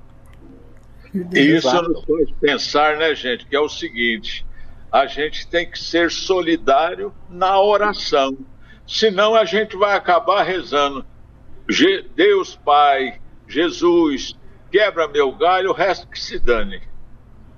[1.13, 4.45] E isso nos faz pensar, né, gente, que é o seguinte:
[4.91, 8.37] a gente tem que ser solidário na oração.
[8.87, 11.05] Senão a gente vai acabar rezando.
[12.15, 14.35] Deus Pai, Jesus,
[14.69, 16.81] quebra meu galho, o resto que se dane.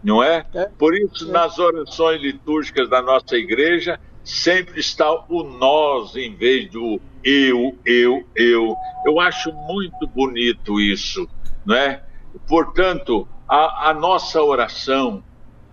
[0.04, 0.46] Não é?
[0.54, 0.66] é.
[0.78, 1.32] Por isso, é.
[1.32, 8.28] nas orações litúrgicas da nossa igreja, sempre está o nós em vez do eu, eu,
[8.36, 8.76] eu.
[9.06, 11.28] Eu acho muito bonito isso,
[11.66, 12.04] não é?
[12.48, 15.24] Portanto, a, a nossa oração,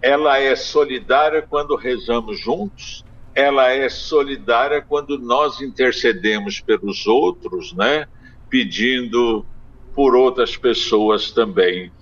[0.02, 3.04] ela é solidária quando rezamos juntos,
[3.34, 8.06] ela é solidária quando nós intercedemos pelos outros, né?
[8.48, 9.46] Pedindo
[9.94, 11.92] por outras pessoas também.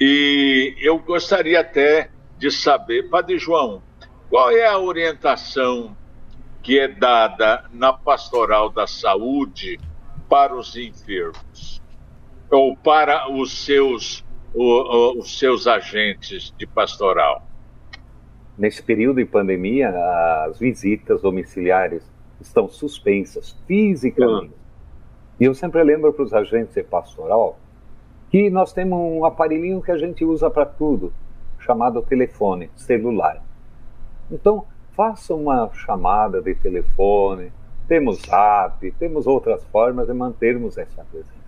[0.00, 3.82] E eu gostaria até de saber, Padre João,
[4.30, 5.96] qual é a orientação
[6.62, 9.78] que é dada na pastoral da saúde
[10.28, 11.82] para os enfermos
[12.50, 14.24] ou para os seus
[14.54, 17.46] o, o, os seus agentes de pastoral?
[18.56, 19.90] Nesse período de pandemia,
[20.46, 22.02] as visitas domiciliares
[22.40, 24.54] estão suspensas fisicamente.
[25.38, 27.58] E eu sempre lembro para os agentes de pastoral
[28.30, 31.12] que nós temos um aparelhinho que a gente usa para tudo,
[31.60, 33.42] chamado telefone celular.
[34.30, 37.52] Então, faça uma chamada de telefone,
[37.86, 41.38] temos app, temos outras formas de mantermos essa presença.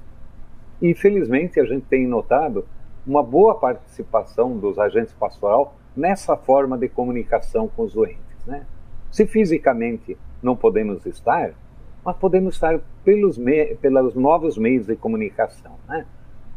[0.81, 2.65] E felizmente a gente tem notado
[3.07, 8.47] uma boa participação dos agentes pastoral nessa forma de comunicação com os doentes.
[8.47, 8.67] Né?
[9.11, 11.53] Se fisicamente não podemos estar,
[12.05, 15.73] mas podemos estar pelos, me pelos novos meios de comunicação.
[15.89, 16.07] Né?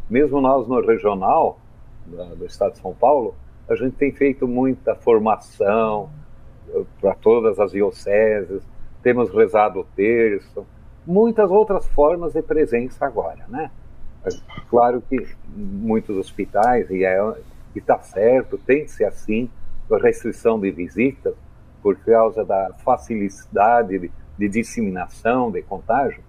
[0.09, 1.59] Mesmo nós no regional
[2.05, 3.35] do, do estado de São Paulo,
[3.67, 6.09] a gente tem feito muita formação
[6.69, 8.63] eh, para todas as dioceses,
[9.01, 10.65] temos rezado o terço,
[11.05, 13.71] muitas outras formas de presença agora, né?
[14.69, 17.19] Claro que muitos hospitais, e é,
[17.75, 19.49] está certo, tem que ser assim,
[20.01, 21.35] restrição de visitas,
[21.81, 26.23] por causa da facilidade de, de disseminação, de contágio.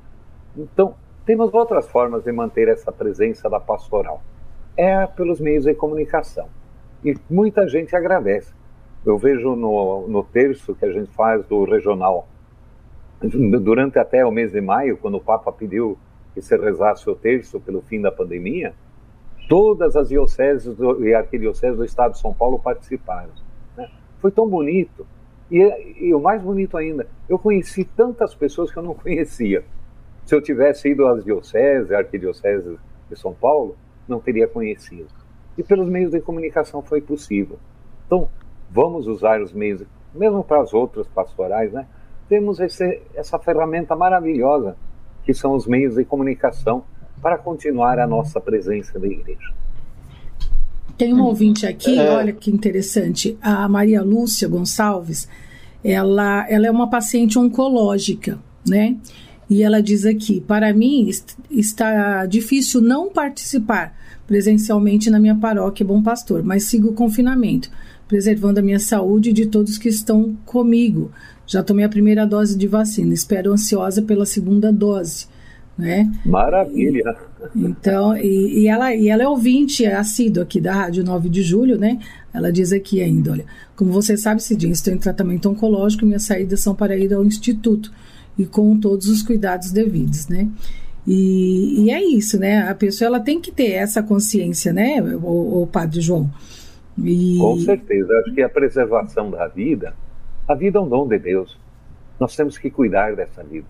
[0.56, 4.20] Então, temos outras formas de manter essa presença da pastoral.
[4.76, 6.48] É pelos meios de comunicação.
[7.04, 8.52] E muita gente agradece.
[9.06, 12.26] Eu vejo no, no terço que a gente faz do regional,
[13.20, 15.96] durante até o mês de maio, quando o Papa pediu
[16.34, 18.74] que se rezasse o terço pelo fim da pandemia,
[19.48, 23.30] todas as dioceses do, e arquidioceses do estado de São Paulo participaram.
[23.76, 23.88] Né?
[24.18, 25.06] Foi tão bonito.
[25.50, 25.58] E,
[26.00, 29.64] e, o mais bonito ainda, eu conheci tantas pessoas que eu não conhecia.
[30.26, 32.78] Se eu tivesse ido às dioceses, arquidioceses
[33.08, 33.76] de São Paulo,
[34.08, 35.08] não teria conhecido.
[35.56, 37.58] E pelos meios de comunicação foi possível.
[38.06, 38.28] Então,
[38.70, 41.86] vamos usar os meios, mesmo para as outras pastorais, né?
[42.28, 44.76] Temos esse, essa ferramenta maravilhosa
[45.24, 46.84] que são os meios de comunicação
[47.20, 49.52] para continuar a nossa presença na igreja.
[50.96, 52.10] Tem um ouvinte aqui, é...
[52.10, 55.28] olha que interessante, a Maria Lúcia Gonçalves,
[55.82, 58.96] ela, ela é uma paciente oncológica, né?
[59.48, 61.10] E ela diz aqui: para mim
[61.50, 63.94] está difícil não participar
[64.26, 67.70] presencialmente na minha paróquia Bom Pastor, mas sigo o confinamento,
[68.08, 71.10] preservando a minha saúde e de todos que estão comigo.
[71.46, 75.26] Já tomei a primeira dose de vacina, espero ansiosa pela segunda dose.
[75.76, 76.10] Né?
[76.24, 77.16] Maravilha!
[77.54, 81.42] Então, e, e, ela, e ela é ouvinte é assíduo aqui da Rádio 9 de
[81.42, 81.98] Julho, né?
[82.32, 86.60] Ela diz aqui ainda, olha, como você sabe, Cidinha, estou em tratamento oncológico, minhas saídas
[86.60, 87.90] são para ir ao instituto
[88.38, 90.48] e com todos os cuidados devidos, né?
[91.06, 92.68] E, e, é isso, né?
[92.68, 96.30] A pessoa ela tem que ter essa consciência, né, o, o Padre João?
[97.02, 97.36] E...
[97.38, 98.12] Com certeza.
[98.20, 99.94] Acho que a preservação da vida,
[100.46, 101.58] a vida é um dom de Deus.
[102.18, 103.66] Nós temos que cuidar dessa vida.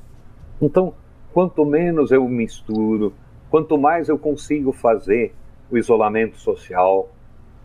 [0.60, 0.94] Então,
[1.32, 3.12] quanto menos eu misturo,
[3.50, 5.34] quanto mais eu consigo fazer
[5.70, 7.08] o isolamento social,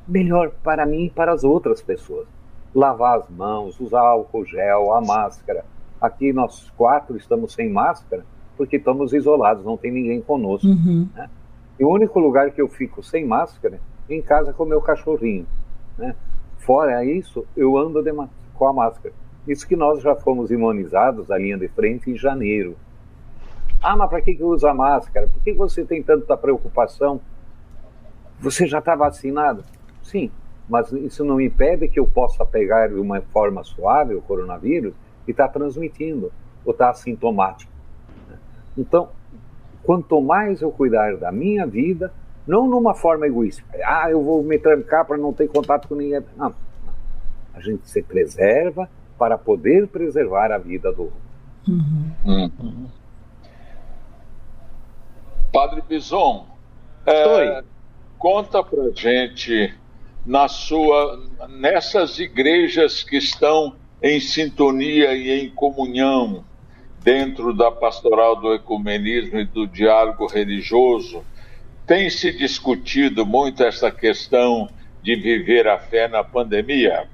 [0.08, 2.28] melhor para mim e para as outras pessoas.
[2.74, 5.66] Lavar as mãos, usar álcool gel, a máscara.
[6.00, 8.24] Aqui nós quatro estamos sem máscara
[8.56, 10.68] porque estamos isolados, não tem ninguém conosco.
[10.68, 11.08] Uhum.
[11.16, 11.30] Né?
[11.80, 13.80] E o único lugar que eu fico sem máscara
[14.10, 15.48] é em casa com o meu cachorrinho.
[15.98, 16.14] Né?
[16.58, 18.04] Fora isso, eu ando
[18.60, 19.16] com a máscara.
[19.48, 22.76] Isso que nós já fomos imunizados da linha de frente em janeiro.
[23.82, 25.28] Ah, mas para que, que usa máscara?
[25.28, 27.22] Por que você tem tanta preocupação?
[28.42, 29.64] Você já está vacinado?
[30.04, 30.30] Sim,
[30.68, 34.94] mas isso não impede que eu possa pegar de uma forma suave o coronavírus
[35.26, 36.32] e estar tá transmitindo
[36.66, 37.72] ou estar tá assintomático.
[38.78, 39.10] Então,
[39.84, 42.12] quanto mais eu cuidar da minha vida,
[42.46, 46.22] não numa forma egoísta, ah, eu vou me trancar para não ter contato com ninguém.
[46.36, 46.54] Não.
[47.60, 51.20] A gente se preserva para poder preservar a vida do outro.
[51.68, 52.12] Uhum.
[52.26, 52.88] Uhum.
[55.52, 56.48] Padre Bison,
[57.06, 57.62] é,
[58.18, 59.74] conta para gente
[60.26, 66.46] na sua, nessas igrejas que estão em sintonia e em comunhão
[67.04, 71.26] dentro da pastoral do ecumenismo e do diálogo religioso,
[71.86, 74.70] tem se discutido muito essa questão
[75.02, 77.08] de viver a fé na pandemia?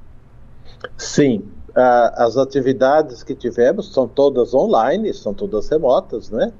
[0.97, 6.53] Sim, as atividades que tivemos são todas online, são todas remotas, né?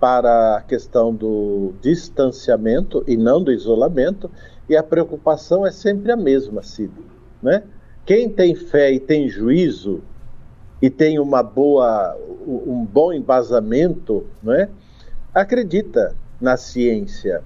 [0.00, 4.30] Para a questão do distanciamento e não do isolamento,
[4.68, 6.92] e a preocupação é sempre a mesma, Cid,
[7.42, 7.62] né?
[8.04, 10.02] Quem tem fé e tem juízo
[10.80, 12.16] e tem uma boa,
[12.46, 14.68] um bom embasamento, não é?
[15.36, 17.42] acredita na ciência,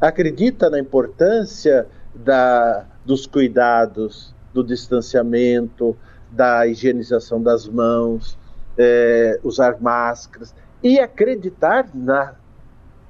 [0.00, 4.32] acredita na importância da, dos cuidados,
[4.62, 5.96] do distanciamento,
[6.30, 8.36] da higienização das mãos,
[8.76, 12.34] é, usar máscaras e acreditar na,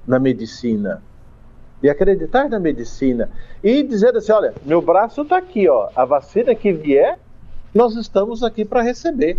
[0.07, 1.01] na medicina.
[1.81, 3.29] E acreditar na medicina.
[3.63, 7.17] E dizer assim: olha, meu braço está aqui, ó, a vacina que vier,
[7.73, 9.37] nós estamos aqui para receber.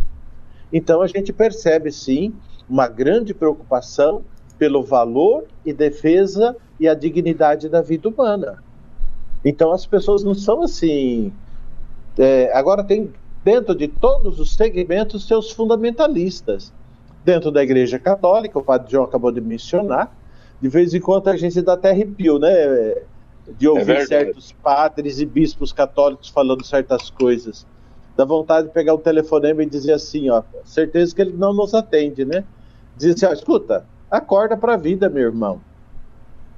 [0.73, 2.35] Então a gente percebe sim
[2.69, 4.25] uma grande preocupação
[4.59, 8.63] pelo valor e defesa e a dignidade da vida humana.
[9.45, 11.33] Então as pessoas não são assim.
[12.19, 13.13] É, agora tem
[13.45, 16.73] dentro de todos os segmentos seus fundamentalistas.
[17.25, 20.17] Dentro da Igreja Católica, o Padre João acabou de mencionar,
[20.61, 22.95] de vez em quando a gente dá até arrepio, né?
[23.59, 27.67] De ouvir é certos padres e bispos católicos falando certas coisas
[28.21, 31.73] dá vontade de pegar o telefonema e dizer assim, ó, certeza que ele não nos
[31.75, 32.45] atende, né?
[32.97, 35.61] Diz assim, ó, escuta, acorda para a vida, meu irmão.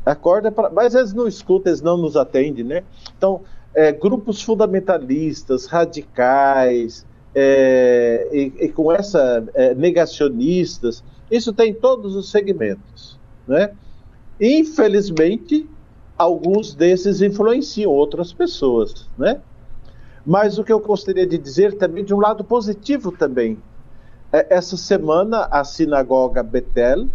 [0.05, 2.83] Acorda para, mas eles não escutam, eles não nos atendem, né?
[3.17, 3.43] Então,
[3.75, 12.31] é, grupos fundamentalistas, radicais, é, e, e, com essa é, negacionistas, isso tem todos os
[12.31, 13.19] segmentos,
[13.49, 13.73] né?
[14.39, 15.69] Infelizmente,
[16.17, 19.41] alguns desses influenciam outras pessoas, né?
[20.25, 23.59] Mas o que eu gostaria de dizer também de um lado positivo também.
[24.31, 27.09] É, essa semana a sinagoga Betel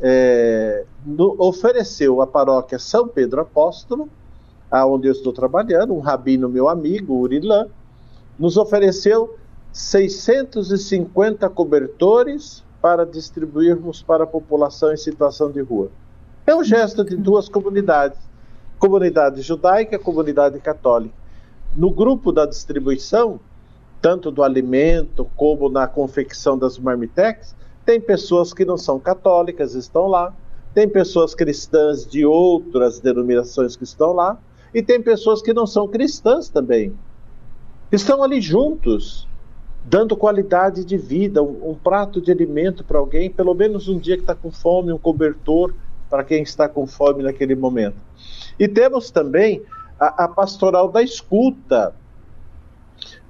[0.00, 4.08] é, no, ofereceu à paróquia São Pedro Apóstolo,
[4.72, 7.68] aonde eu estou trabalhando, um rabino meu amigo, Urilan,
[8.38, 9.36] nos ofereceu
[9.70, 15.90] 650 cobertores para distribuirmos para a população em situação de rua.
[16.46, 18.18] É um gesto de duas comunidades,
[18.78, 21.14] comunidade judaica e comunidade católica.
[21.76, 23.38] No grupo da distribuição,
[24.00, 27.54] tanto do alimento como na confecção das marmitex,
[27.84, 30.34] tem pessoas que não são católicas, estão lá,
[30.74, 34.38] tem pessoas cristãs de outras denominações que estão lá,
[34.74, 36.94] e tem pessoas que não são cristãs também.
[37.90, 39.28] Estão ali juntos,
[39.84, 44.16] dando qualidade de vida, um, um prato de alimento para alguém, pelo menos um dia
[44.16, 45.74] que está com fome, um cobertor
[46.08, 47.96] para quem está com fome naquele momento.
[48.58, 49.62] E temos também
[49.98, 51.94] a, a pastoral da escuta.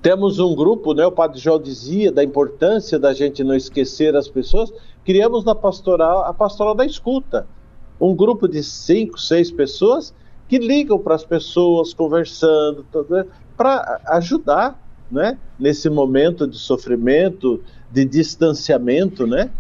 [0.01, 4.29] Temos um grupo, né, o Padre João dizia, da importância da gente não esquecer as
[4.29, 4.73] pessoas.
[5.05, 7.47] Criamos na pastoral a pastoral da escuta.
[8.01, 10.13] Um grupo de cinco, seis pessoas
[10.53, 13.25] que ligam para as pessoas, conversando, né,
[13.57, 14.79] para ajudar
[15.11, 19.51] né, nesse momento de sofrimento, de distanciamento, né?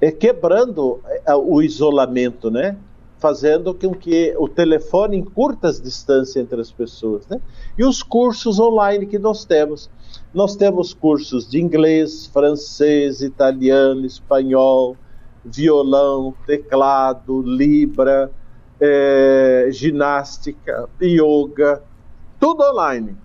[0.00, 2.76] É quebrando é, o isolamento, né?
[3.20, 7.40] Fazendo com que o telefone encurta as distâncias entre as pessoas, né?
[7.78, 9.88] E os cursos online que nós temos.
[10.34, 14.96] Nós temos cursos de inglês, francês, italiano, espanhol,
[15.44, 18.32] violão, teclado, libra,
[18.80, 21.82] é, ginástica, yoga,
[22.38, 23.16] tudo online.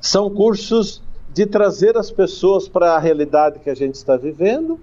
[0.00, 4.78] São cursos de trazer as pessoas para a realidade que a gente está vivendo,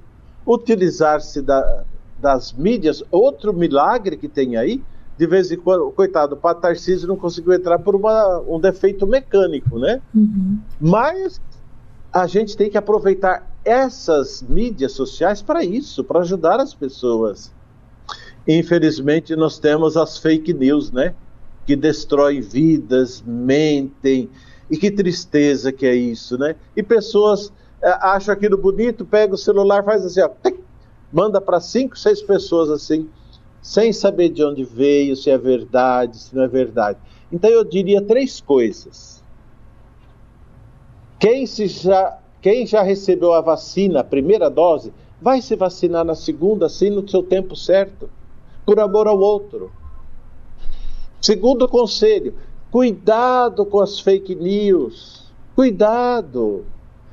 [0.45, 1.83] utilizar-se da,
[2.19, 3.03] das mídias.
[3.11, 4.83] Outro milagre que tem aí,
[5.17, 9.05] de vez em quando, coitado, o Padre Tarcísio não conseguiu entrar por uma, um defeito
[9.05, 10.01] mecânico, né?
[10.15, 10.59] Uhum.
[10.79, 11.41] Mas
[12.11, 17.51] a gente tem que aproveitar essas mídias sociais para isso, para ajudar as pessoas.
[18.51, 21.13] Infelizmente, nós temos as fake news, né?
[21.67, 24.27] Que destroem vidas, mentem,
[24.71, 26.55] e que tristeza que é isso, né?
[26.75, 30.31] E pessoas é, acham aquilo bonito, pega o celular, faz assim, ó,
[31.13, 33.07] manda para cinco, seis pessoas assim,
[33.61, 36.97] sem saber de onde veio, se é verdade, se não é verdade.
[37.31, 39.23] Então eu diria três coisas.
[41.19, 44.91] Quem, se já, quem já recebeu a vacina, a primeira dose,
[45.21, 48.09] vai se vacinar na segunda, assim, no seu tempo certo,
[48.69, 49.71] por amor ao outro.
[51.19, 52.35] Segundo conselho,
[52.71, 55.33] Cuidado com as fake news.
[55.55, 56.65] Cuidado.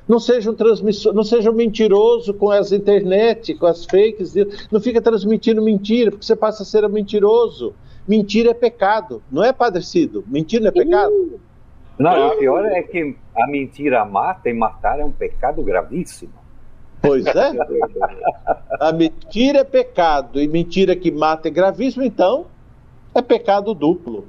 [0.06, 4.34] Não seja um transmissor, não seja um mentiroso com as internet, com as fakes.
[4.70, 7.74] Não fica transmitindo mentira, porque você passa a ser um mentiroso.
[8.06, 10.22] Mentira é pecado, não é padecido?
[10.28, 11.40] Mentira é pecado?
[11.98, 16.34] Não, o pior é que a mentira mata e matar é um pecado gravíssimo.
[17.06, 17.52] Pois é.
[18.80, 22.46] a mentira é pecado e mentira que mata é gravíssimo, então
[23.14, 24.26] é pecado duplo.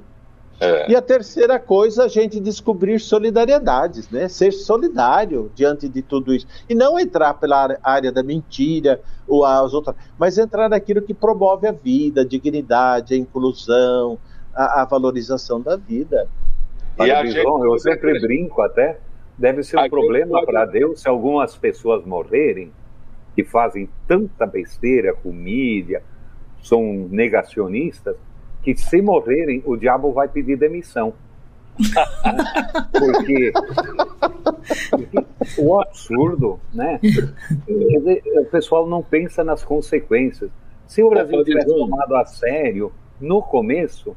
[0.60, 0.90] É.
[0.90, 4.28] E a terceira coisa, a gente descobrir solidariedades, né?
[4.28, 6.46] Ser solidário diante de tudo isso.
[6.68, 11.68] E não entrar pela área da mentira ou as outras, mas entrar naquilo que promove
[11.68, 14.18] a vida, a dignidade, a inclusão,
[14.52, 16.26] a, a valorização da vida.
[16.98, 17.38] E a gente...
[17.38, 18.98] eu sempre brinco até,
[19.38, 22.72] deve ser um problema para Deus se algumas pessoas morrerem
[23.34, 26.02] que fazem tanta besteira com mídia,
[26.60, 28.16] são negacionistas,
[28.62, 31.14] que se morrerem, o diabo vai pedir demissão.
[32.98, 33.52] porque,
[34.90, 35.26] porque,
[35.56, 36.98] o absurdo, né?
[37.00, 40.50] Dizer, o pessoal não pensa nas consequências.
[40.88, 44.16] Se o Brasil tivesse tomado a sério no começo,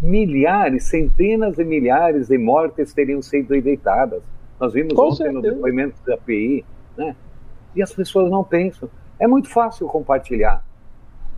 [0.00, 4.22] milhares, centenas de milhares de mortes teriam sido evitadas.
[4.60, 5.32] Nós vimos Com ontem certeza.
[5.32, 6.64] no depoimento da PI,
[6.96, 7.16] né?
[7.74, 8.90] E as pessoas não pensam.
[9.18, 10.62] É muito fácil compartilhar,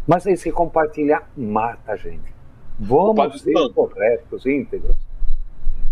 [0.06, 2.32] mas esse compartilhar mata a gente.
[2.78, 4.96] Vamos ser corretos, íntegros.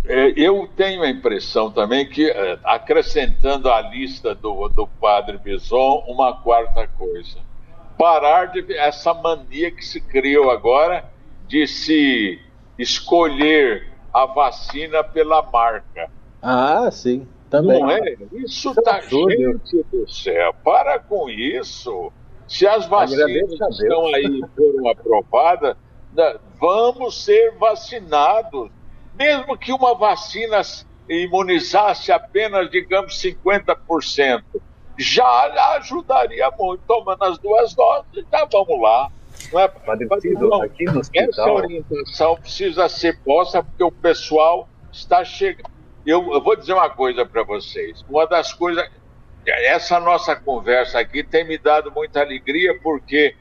[0.05, 6.05] É, eu tenho a impressão também que, é, acrescentando à lista do, do padre Bison,
[6.09, 7.39] uma quarta coisa.
[7.99, 11.05] Parar de essa mania que se criou agora
[11.47, 12.41] de se
[12.79, 16.11] escolher a vacina pela marca.
[16.43, 17.81] Ah, sim, também.
[17.81, 18.17] Não é?
[18.33, 20.55] Isso está gente do céu.
[20.65, 22.13] Para com isso.
[22.49, 25.77] Se as vacinas estão aí foram aprovadas,
[26.59, 28.71] vamos ser vacinados.
[29.17, 30.61] Mesmo que uma vacina
[31.09, 34.43] imunizasse apenas, digamos, 50%,
[34.99, 39.11] já ajudaria muito, tomando as duas doses, já vamos lá.
[39.53, 41.29] Não é, Padecido, aqui no hospital...
[41.29, 45.70] Essa orientação precisa ser posta porque o pessoal está chegando.
[46.05, 48.05] Eu, eu vou dizer uma coisa para vocês.
[48.09, 48.89] Uma das coisas.
[49.47, 53.35] Essa nossa conversa aqui tem me dado muita alegria porque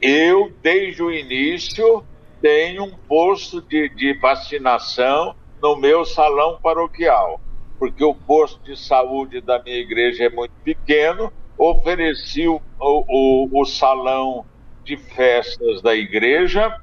[0.00, 2.04] eu, desde o início,
[2.40, 7.40] tenho um posto de, de vacinação no meu salão paroquial,
[7.78, 11.32] porque o posto de saúde da minha igreja é muito pequeno.
[11.56, 14.44] Ofereci o, o, o salão
[14.84, 16.76] de festas da igreja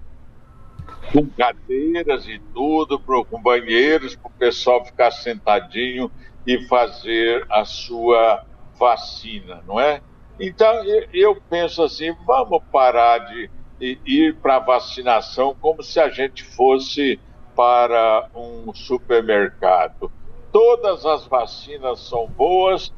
[1.11, 6.11] com cadeiras e tudo, com banheiros, para o pessoal ficar sentadinho
[6.45, 8.45] e fazer a sua
[8.77, 10.01] vacina, não é?
[10.39, 10.83] Então,
[11.13, 13.49] eu penso assim: vamos parar de
[13.79, 17.19] ir para a vacinação como se a gente fosse
[17.55, 20.11] para um supermercado.
[20.51, 22.93] Todas as vacinas são boas,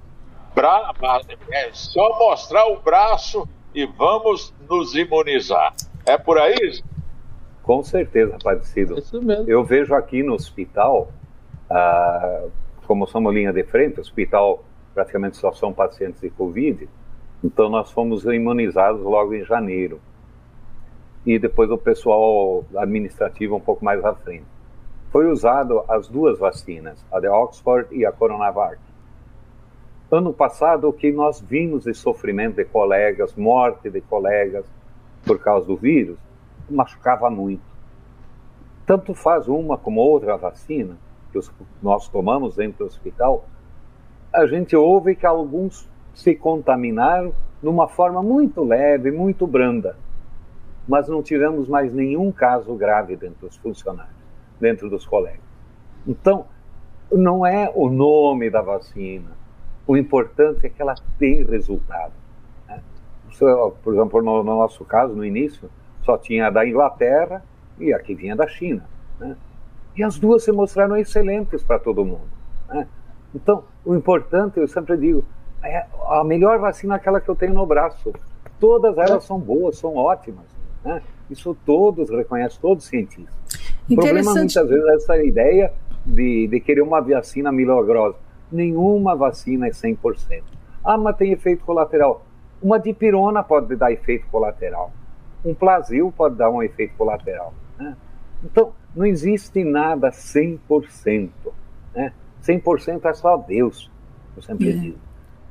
[0.53, 0.93] bra...
[1.51, 5.73] é só mostrar o braço e vamos nos imunizar.
[6.05, 6.81] É por aí?
[7.65, 8.99] Com certeza, Padecido.
[8.99, 9.49] Isso mesmo.
[9.49, 11.09] Eu vejo aqui no hospital
[11.69, 12.45] Ah,
[12.85, 14.63] como somos linha de frente, o hospital
[14.93, 16.87] praticamente só são pacientes de Covid,
[17.43, 19.99] então nós fomos imunizados logo em janeiro.
[21.25, 24.45] E depois o pessoal administrativo um pouco mais à frente.
[25.11, 28.77] Foi usado as duas vacinas, a de Oxford e a Coronavac.
[30.11, 34.65] Ano passado, o que nós vimos de sofrimento de colegas, morte de colegas
[35.25, 36.17] por causa do vírus,
[36.69, 37.63] machucava muito.
[38.85, 40.97] Tanto faz uma como outra vacina,
[41.31, 41.39] que
[41.81, 43.45] nós tomamos dentro do hospital,
[44.33, 49.97] a gente ouve que alguns se contaminaram de uma forma muito leve, muito branda.
[50.87, 54.15] Mas não tivemos mais nenhum caso grave dentro dos funcionários,
[54.59, 55.41] dentro dos colegas.
[56.07, 56.45] Então,
[57.11, 59.31] não é o nome da vacina.
[59.87, 62.13] O importante é que ela tem resultado.
[62.67, 62.81] Né?
[63.83, 65.69] Por exemplo, no, no nosso caso, no início,
[66.05, 67.43] só tinha a da Inglaterra
[67.79, 68.85] e a que vinha da China.
[69.19, 69.35] Né?
[69.97, 72.29] E as duas se mostraram excelentes para todo mundo.
[72.69, 72.87] Né?
[73.33, 75.25] Então, o importante, eu sempre digo,
[75.63, 78.13] é a melhor vacina é aquela que eu tenho no braço.
[78.59, 80.45] Todas elas são boas, são ótimas.
[80.83, 81.01] Né?
[81.29, 83.33] Isso todos reconhecem, todos os cientistas.
[83.89, 85.73] O problema muitas vezes é essa ideia
[86.05, 88.17] de, de querer uma vacina milagrosa.
[88.51, 90.43] Nenhuma vacina é 100%.
[90.83, 92.23] Ah, mas tem efeito colateral.
[92.61, 94.91] Uma dipirona pode dar efeito colateral.
[95.45, 97.53] Um plasil pode dar um efeito colateral.
[97.77, 97.95] Né?
[98.43, 101.29] Então, não existe nada 100%.
[101.93, 102.11] Né?
[102.43, 103.91] 100% é só Deus,
[104.35, 104.73] eu sempre é.
[104.73, 104.97] digo.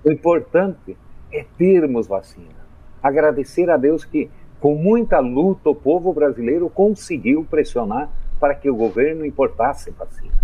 [0.05, 0.97] O importante
[1.33, 2.65] é termos vacina.
[3.03, 4.31] Agradecer a Deus que,
[4.61, 10.35] com muita luta, o povo brasileiro conseguiu pressionar para que o governo importasse vacina.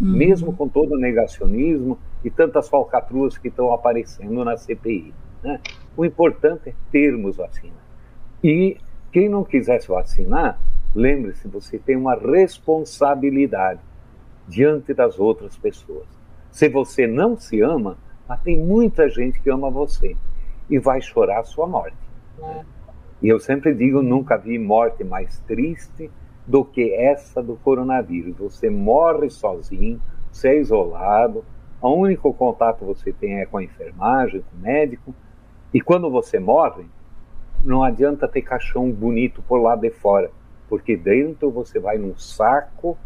[0.00, 0.16] Uhum.
[0.16, 5.12] Mesmo com todo o negacionismo e tantas falcatruas que estão aparecendo na CPI.
[5.42, 5.60] Né?
[5.96, 7.76] O importante é termos vacina.
[8.42, 8.76] E
[9.12, 10.58] quem não quisesse vacinar,
[10.94, 13.80] lembre-se, você tem uma responsabilidade
[14.46, 16.06] diante das outras pessoas.
[16.50, 17.98] Se você não se ama,
[18.28, 20.16] mas tem muita gente que ama você
[20.68, 21.96] e vai chorar a sua morte.
[22.38, 22.64] Né?
[23.22, 26.10] E eu sempre digo, nunca vi morte mais triste
[26.46, 28.36] do que essa do coronavírus.
[28.38, 30.00] Você morre sozinho,
[30.30, 31.44] você é isolado,
[31.80, 35.14] o único contato que você tem é com a enfermagem, com o médico,
[35.72, 36.84] e quando você morre,
[37.64, 40.30] não adianta ter caixão bonito por lá de fora,
[40.68, 42.96] porque dentro você vai num saco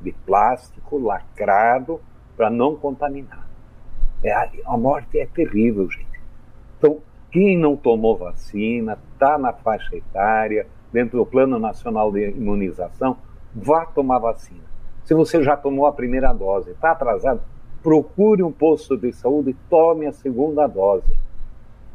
[0.00, 2.00] de plástico lacrado
[2.36, 3.46] para não contaminar.
[4.22, 4.32] É,
[4.66, 6.20] a morte é terrível, gente.
[6.78, 6.98] Então,
[7.30, 13.16] quem não tomou vacina, está na faixa etária, dentro do Plano Nacional de Imunização,
[13.54, 14.60] vá tomar vacina.
[15.04, 17.40] Se você já tomou a primeira dose, está atrasado,
[17.82, 21.12] procure um posto de saúde e tome a segunda dose.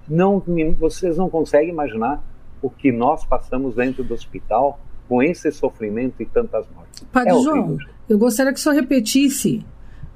[0.10, 0.42] Não,
[0.80, 2.24] vocês não conseguem imaginar
[2.62, 7.04] o que nós passamos dentro do hospital com esse sofrimento e tantas mortes.
[7.12, 7.78] Padre é João,
[8.10, 9.66] eu gostaria que o senhor repetisse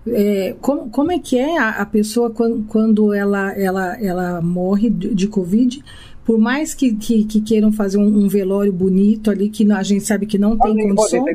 [0.08, 4.90] é, como, como é que é a, a pessoa quando, quando ela, ela, ela morre
[4.90, 5.84] de, de Covid?
[6.24, 10.04] Por mais que, que, que queiram fazer um, um, velório bonito ali, que a gente
[10.04, 11.26] sabe que não tem condição,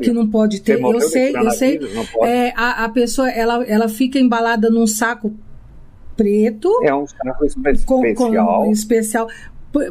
[0.00, 0.80] que não pode ter.
[0.80, 1.80] Eu sei, eu sei.
[2.22, 5.32] É, a, a pessoa ela, ela fica embalada num saco
[6.16, 6.70] preto.
[6.84, 7.84] É um saco especial.
[8.64, 9.28] Com, especial.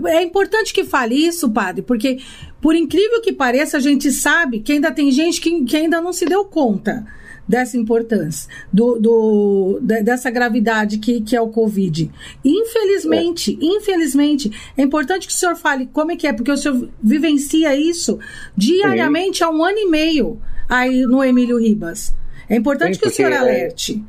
[0.08, 2.20] É importante que fale isso, padre, porque,
[2.62, 6.14] por incrível que pareça, a gente sabe que ainda tem gente que, que ainda não
[6.14, 7.06] se deu conta
[7.48, 12.10] dessa importância, do, do, dessa gravidade que, que é o Covid.
[12.46, 13.66] Infelizmente, é.
[13.66, 17.76] infelizmente, é importante que o senhor fale como é que é, porque o senhor vivencia
[17.76, 18.20] isso
[18.56, 19.44] diariamente Sim.
[19.44, 22.14] há um ano e meio aí no Emílio Ribas.
[22.48, 24.04] É importante Sim, que o senhor é, alerte.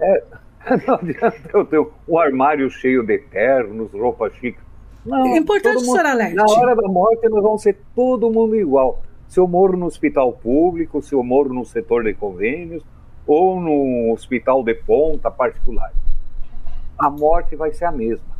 [0.00, 0.22] É,
[0.86, 4.62] não adianta eu ter um armário cheio de ternos, roupas chiques.
[5.04, 6.34] Não, é importante que o senhor alerte.
[6.34, 10.32] Na hora da morte, nós vamos ser todo mundo igual se eu moro no hospital
[10.32, 12.82] público, se eu moro no setor de convênios
[13.26, 15.92] ou no hospital de ponta particular.
[16.98, 18.38] A morte vai ser a mesma.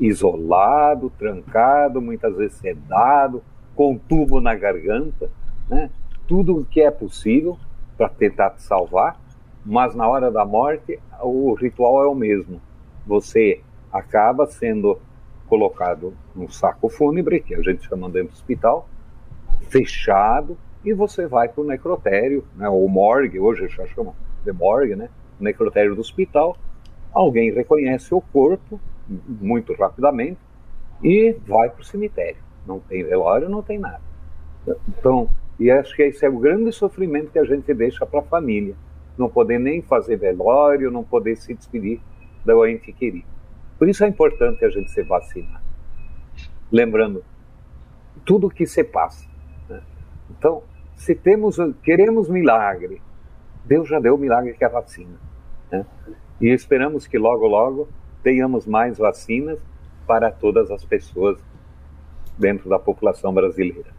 [0.00, 3.42] Isolado, trancado, muitas vezes sedado,
[3.76, 5.30] com tubo na garganta,
[5.68, 5.88] né?
[6.26, 7.56] tudo o que é possível
[7.96, 9.16] para tentar te salvar,
[9.64, 12.60] mas na hora da morte o ritual é o mesmo.
[13.06, 13.60] Você
[13.92, 14.98] acaba sendo
[15.46, 18.88] colocado num saco fúnebre, que a gente chama dentro do hospital,
[19.68, 24.96] fechado e você vai para o necrotério, né, ou morgue, hoje já chama de morgue,
[24.96, 25.08] né,
[25.38, 26.56] necrotério do hospital,
[27.12, 30.38] alguém reconhece o corpo muito rapidamente
[31.02, 32.40] e vai para o cemitério.
[32.66, 34.00] Não tem velório, não tem nada.
[34.88, 38.24] Então, e acho que esse é o grande sofrimento que a gente deixa para a
[38.24, 38.74] família.
[39.16, 42.00] Não poder nem fazer velório, não poder se despedir
[42.44, 43.26] do ente querido.
[43.78, 45.62] Por isso é importante a gente se vacinar.
[46.70, 47.24] Lembrando,
[48.24, 49.26] tudo que se passa,
[50.30, 50.62] então,
[50.96, 53.02] se temos, queremos milagre,
[53.64, 55.18] Deus já deu o milagre que é a vacina.
[55.70, 55.86] Né?
[56.40, 57.88] E esperamos que logo, logo
[58.22, 59.58] tenhamos mais vacinas
[60.06, 61.38] para todas as pessoas
[62.38, 63.90] dentro da população brasileira.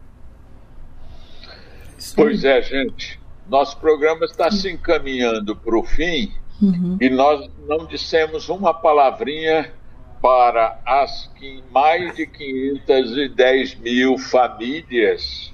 [2.14, 3.20] Pois é, gente.
[3.48, 6.32] Nosso programa está se encaminhando para o fim
[6.62, 6.96] uhum.
[7.00, 9.72] e nós não dissemos uma palavrinha
[10.20, 11.30] para as
[11.70, 15.52] mais de 510 mil famílias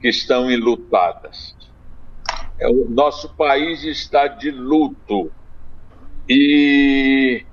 [0.00, 1.56] que estão enlutadas.
[2.58, 5.32] É, o nosso país está de luto
[6.28, 7.44] e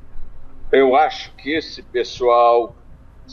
[0.72, 2.76] eu acho que esse pessoal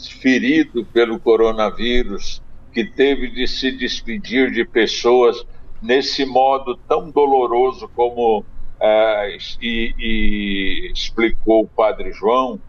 [0.05, 2.41] ferido pelo coronavírus,
[2.71, 5.45] que teve de se despedir de pessoas
[5.81, 8.45] nesse modo tão doloroso como
[8.79, 12.59] é, e, e explicou o Padre João,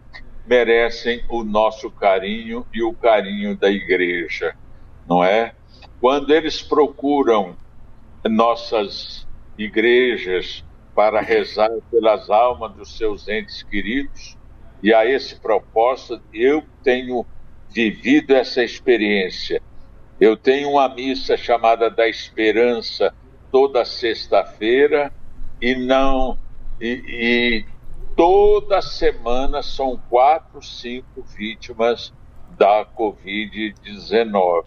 [0.46, 4.54] merecem o nosso carinho e o carinho da igreja,
[5.06, 5.54] não é?
[6.00, 7.56] Quando eles procuram
[8.24, 14.36] nossas igrejas para rezar pelas almas dos seus entes queridos,
[14.82, 17.26] e a esse propósito eu tenho
[17.68, 19.60] vivido essa experiência.
[20.20, 23.14] Eu tenho uma missa chamada da Esperança
[23.50, 25.12] toda sexta-feira
[25.60, 26.38] e não
[26.80, 27.64] e, e
[28.16, 32.12] toda semana são quatro, cinco vítimas
[32.48, 34.64] da Covid-19.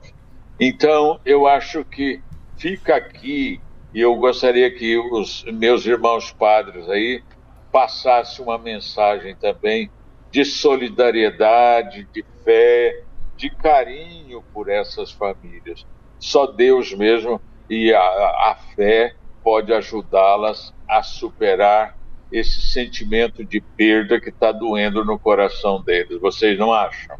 [0.59, 2.21] Então, eu acho que
[2.57, 3.59] fica aqui,
[3.93, 7.23] e eu gostaria que os meus irmãos padres aí
[7.71, 9.89] passassem uma mensagem também
[10.31, 12.93] de solidariedade, de fé,
[13.41, 15.83] de carinho por essas famílias.
[16.19, 21.97] Só Deus mesmo e a, a fé pode ajudá-las a superar
[22.31, 26.21] esse sentimento de perda que está doendo no coração deles.
[26.21, 27.17] Vocês não acham?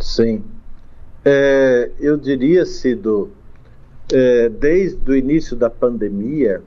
[0.00, 0.44] Sim.
[1.24, 3.30] É, eu diria, Cido,
[4.12, 6.60] é, desde o início da pandemia,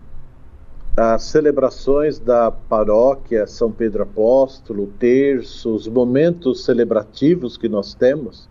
[0.96, 8.48] as celebrações da paróquia São Pedro Apóstolo, terço, os momentos celebrativos que nós temos,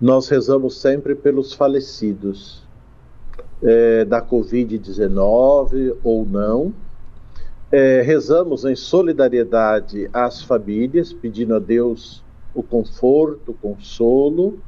[0.00, 2.62] nós rezamos sempre pelos falecidos
[3.62, 6.74] é, da Covid-19 ou não,
[7.72, 12.22] é, rezamos em solidariedade às famílias, pedindo a Deus
[12.54, 14.58] o conforto, o consolo,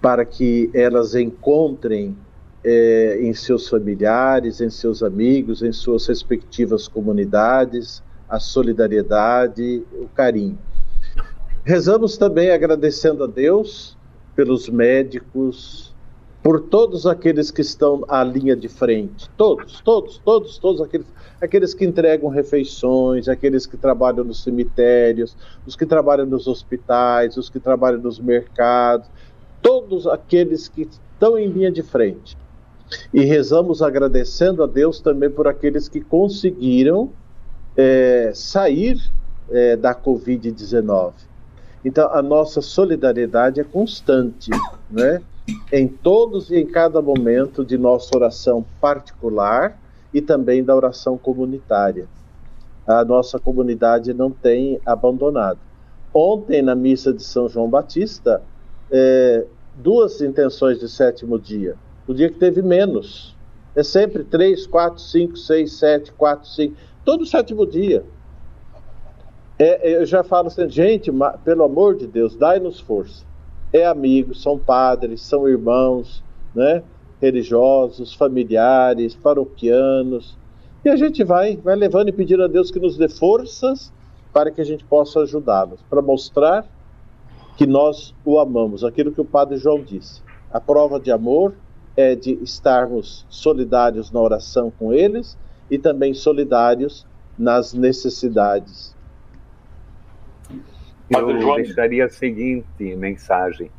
[0.00, 2.16] para que elas encontrem
[2.64, 10.58] é, em seus familiares, em seus amigos, em suas respectivas comunidades, a solidariedade, o carinho.
[11.64, 13.96] Rezamos também agradecendo a Deus
[14.34, 15.92] pelos médicos,
[16.42, 21.06] por todos aqueles que estão à linha de frente, todos, todos, todos, todos aqueles,
[21.40, 27.48] aqueles que entregam refeições, aqueles que trabalham nos cemitérios, os que trabalham nos hospitais, os
[27.48, 29.08] que trabalham nos mercados,
[29.60, 32.36] todos aqueles que estão em linha de frente.
[33.14, 37.10] E rezamos agradecendo a Deus também por aqueles que conseguiram
[37.76, 38.98] é, sair
[39.50, 41.12] é, da Covid-19.
[41.84, 44.50] Então, a nossa solidariedade é constante,
[44.90, 45.22] né?
[45.72, 49.78] em todos e em cada momento de nossa oração particular
[50.14, 52.06] e também da oração comunitária.
[52.86, 55.58] A nossa comunidade não tem abandonado.
[56.12, 58.42] Ontem, na missa de São João Batista,
[58.90, 61.76] é, duas intenções de sétimo dia.
[62.06, 63.34] O dia que teve menos.
[63.74, 66.76] É sempre três, quatro, cinco, seis, sete, quatro, cinco.
[67.04, 68.04] Todo sétimo dia.
[69.64, 71.10] É, eu já falo assim, gente,
[71.44, 73.24] pelo amor de Deus, dai-nos força
[73.72, 76.22] é amigos, são padres, são irmãos,
[76.54, 76.82] né?
[77.20, 80.36] religiosos, familiares, paroquianos.
[80.84, 83.92] E a gente vai, vai levando e pedindo a Deus que nos dê forças
[84.32, 86.66] para que a gente possa ajudá-los, para mostrar
[87.56, 90.20] que nós o amamos, aquilo que o Padre João disse.
[90.50, 91.54] A prova de amor
[91.96, 95.38] é de estarmos solidários na oração com eles
[95.70, 97.06] e também solidários
[97.38, 98.91] nas necessidades
[101.18, 103.70] eu deixaria a seguinte mensagem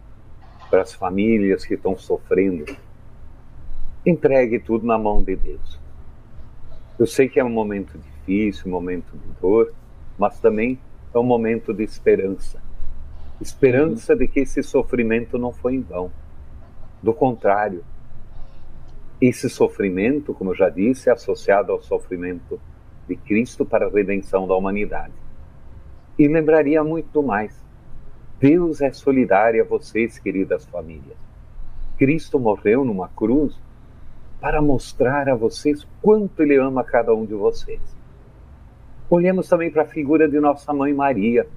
[0.70, 2.66] para as famílias que estão sofrendo:
[4.06, 5.80] entregue tudo na mão de Deus.
[7.00, 9.74] Eu sei que é um momento difícil, um momento de dor,
[10.18, 10.80] mas também
[11.14, 12.62] é um momento de esperança.
[13.42, 14.20] Esperança uhum.
[14.20, 16.12] de que esse sofrimento não foi em vão.
[17.02, 17.84] Do contrário,
[19.20, 22.60] esse sofrimento, como eu já disse, é associado ao sofrimento
[23.08, 25.23] de Cristo para a redenção da humanidade.
[26.18, 27.64] E lembraria muito mais.
[28.40, 31.18] Deus é solidário a vocês, queridas famílias.
[31.98, 33.58] Cristo morreu numa cruz
[34.42, 37.82] para mostrar a vocês quanto Ele ama cada um de vocês.
[39.10, 41.48] Olhemos também para a figura de nossa mãe Maria,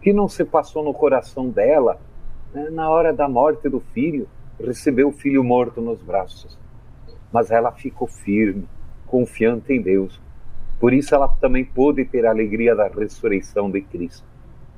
[0.00, 2.00] que não se passou no coração dela
[2.52, 4.28] né, na hora da morte do filho,
[4.58, 6.58] recebeu o filho morto nos braços.
[7.32, 8.66] Mas ela ficou firme,
[9.06, 10.20] confiante em Deus.
[10.80, 14.26] Por isso ela também pôde ter a alegria da ressurreição de Cristo.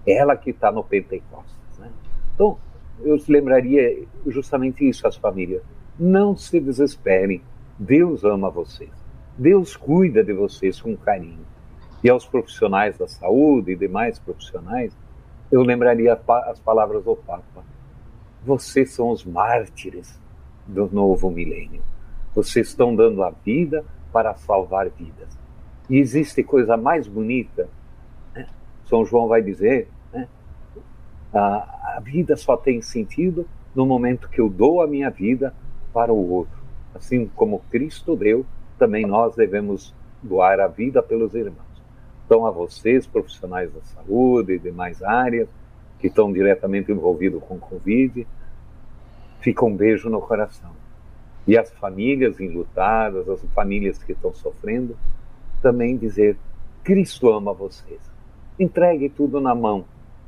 [0.05, 1.79] Ela que está no Pentecostes.
[1.79, 1.89] Né?
[2.35, 2.59] Então,
[3.01, 5.63] eu lembraria justamente isso às famílias.
[5.97, 7.41] Não se desesperem.
[7.79, 8.91] Deus ama vocês.
[9.39, 11.47] Deus cuida de vocês com carinho.
[12.03, 14.93] E aos profissionais da saúde e demais profissionais,
[15.53, 17.65] eu lembraria as palavras do Papa.
[18.45, 20.21] Vocês são os mártires
[20.67, 21.81] do novo milênio.
[22.35, 25.42] Vocês estão dando a vida para salvar vidas.
[25.93, 27.69] E existe coisa mais bonita.
[28.35, 28.47] Né?
[28.87, 30.27] São João vai dizer: né?
[31.31, 35.55] a, a vida só tem sentido no momento que eu dou a minha vida
[35.93, 36.63] para o outro.
[36.95, 38.47] Assim como Cristo deu,
[38.79, 41.61] também nós devemos doar a vida pelos irmãos.
[42.25, 45.47] Então, a vocês, profissionais da saúde e demais áreas
[45.99, 48.27] que estão diretamente envolvidos com Covid,
[49.43, 50.71] fica um beijo no coração.
[51.47, 54.97] E as famílias enlutadas, as famílias que estão sofrendo,
[55.63, 56.37] também dizer:
[56.85, 58.01] Cristo ama vocês.
[58.59, 59.85] Entregue tudo na mão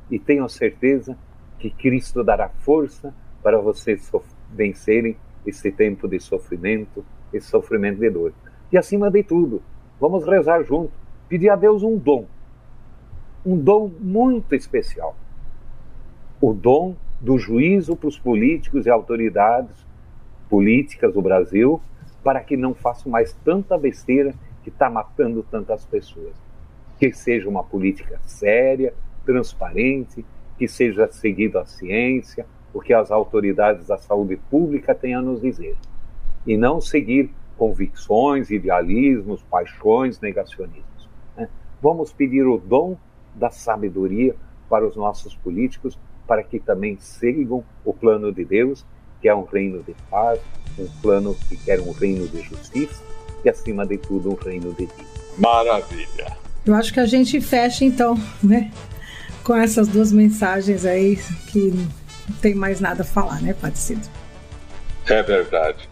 [0.09, 1.17] e tenham certeza
[1.59, 3.13] que Cristo dará força
[3.43, 4.11] para vocês
[4.51, 5.15] vencerem
[5.45, 8.33] esse tempo de sofrimento, esse sofrimento de dor.
[8.71, 9.61] E acima de tudo,
[9.99, 10.91] vamos rezar junto,
[11.29, 12.25] pedir a Deus um dom,
[13.45, 15.15] um dom muito especial.
[16.41, 19.85] O dom do juízo para os políticos e autoridades
[20.49, 21.81] políticas do Brasil,
[22.23, 24.33] para que não façam mais tanta besteira
[24.65, 26.33] que está matando tantas pessoas.
[26.97, 30.25] Que seja uma política séria, transparente,
[30.57, 35.39] que seja seguida a ciência, o que as autoridades da saúde pública têm a nos
[35.39, 35.77] dizer.
[36.47, 41.09] E não seguir convicções, idealismos, paixões, negacionismos.
[41.37, 41.47] Né?
[41.79, 42.97] Vamos pedir o dom
[43.35, 44.35] da sabedoria
[44.67, 45.95] para os nossos políticos,
[46.25, 48.83] para que também sigam o plano de Deus,
[49.21, 50.41] que é um reino de paz,
[50.79, 53.14] um plano que quer um reino de justiça
[53.45, 54.93] e, acima de tudo, um reino de vida.
[55.37, 56.37] Maravilha!
[56.65, 58.71] Eu acho que a gente fecha então, né?
[59.43, 61.17] Com essas duas mensagens aí
[61.51, 61.71] que
[62.27, 64.07] não tem mais nada a falar, né, Padre Cido?
[65.05, 65.87] É verdade.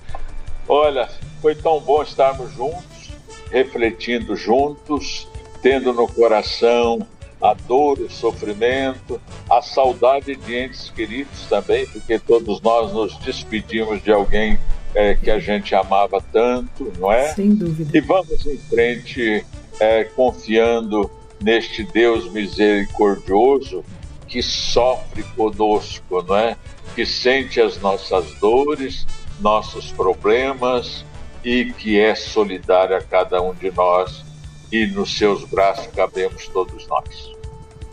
[0.68, 1.08] Olha,
[1.42, 3.12] foi tão bom estarmos juntos,
[3.52, 5.28] refletindo juntos,
[5.62, 7.06] tendo no coração
[7.40, 14.02] a dor, o sofrimento, a saudade de entes queridos também, porque todos nós nos despedimos
[14.02, 14.58] de alguém
[14.94, 17.34] é, que a gente amava tanto, não é?
[17.34, 17.98] Sem dúvida.
[17.98, 19.46] E vamos em frente
[19.80, 21.10] é, confiando
[21.42, 23.84] neste Deus misericordioso
[24.28, 26.56] que sofre conosco, não é?
[26.96, 29.06] Que sente as nossas dores,
[29.40, 31.06] nossos problemas
[31.44, 34.24] e que é solidário a cada um de nós
[34.72, 37.32] e nos seus braços cabemos todos nós.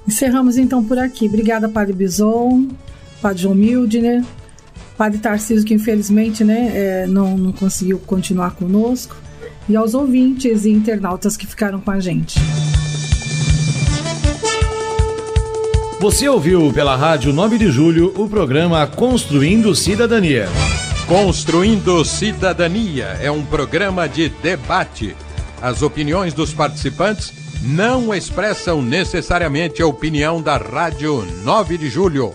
[0.07, 1.27] Encerramos então por aqui.
[1.27, 2.69] Obrigada, Padre Bison,
[3.21, 4.25] Padre João Mildner,
[5.01, 9.17] Padre Tarcísio, que infelizmente né, é, não, não conseguiu continuar conosco,
[9.67, 12.39] e aos ouvintes e internautas que ficaram com a gente.
[16.01, 20.47] Você ouviu pela Rádio 9 de Julho o programa Construindo Cidadania.
[21.09, 25.17] Construindo Cidadania é um programa de debate.
[25.63, 27.33] As opiniões dos participantes
[27.63, 32.35] não expressam necessariamente a opinião da Rádio 9 de Julho.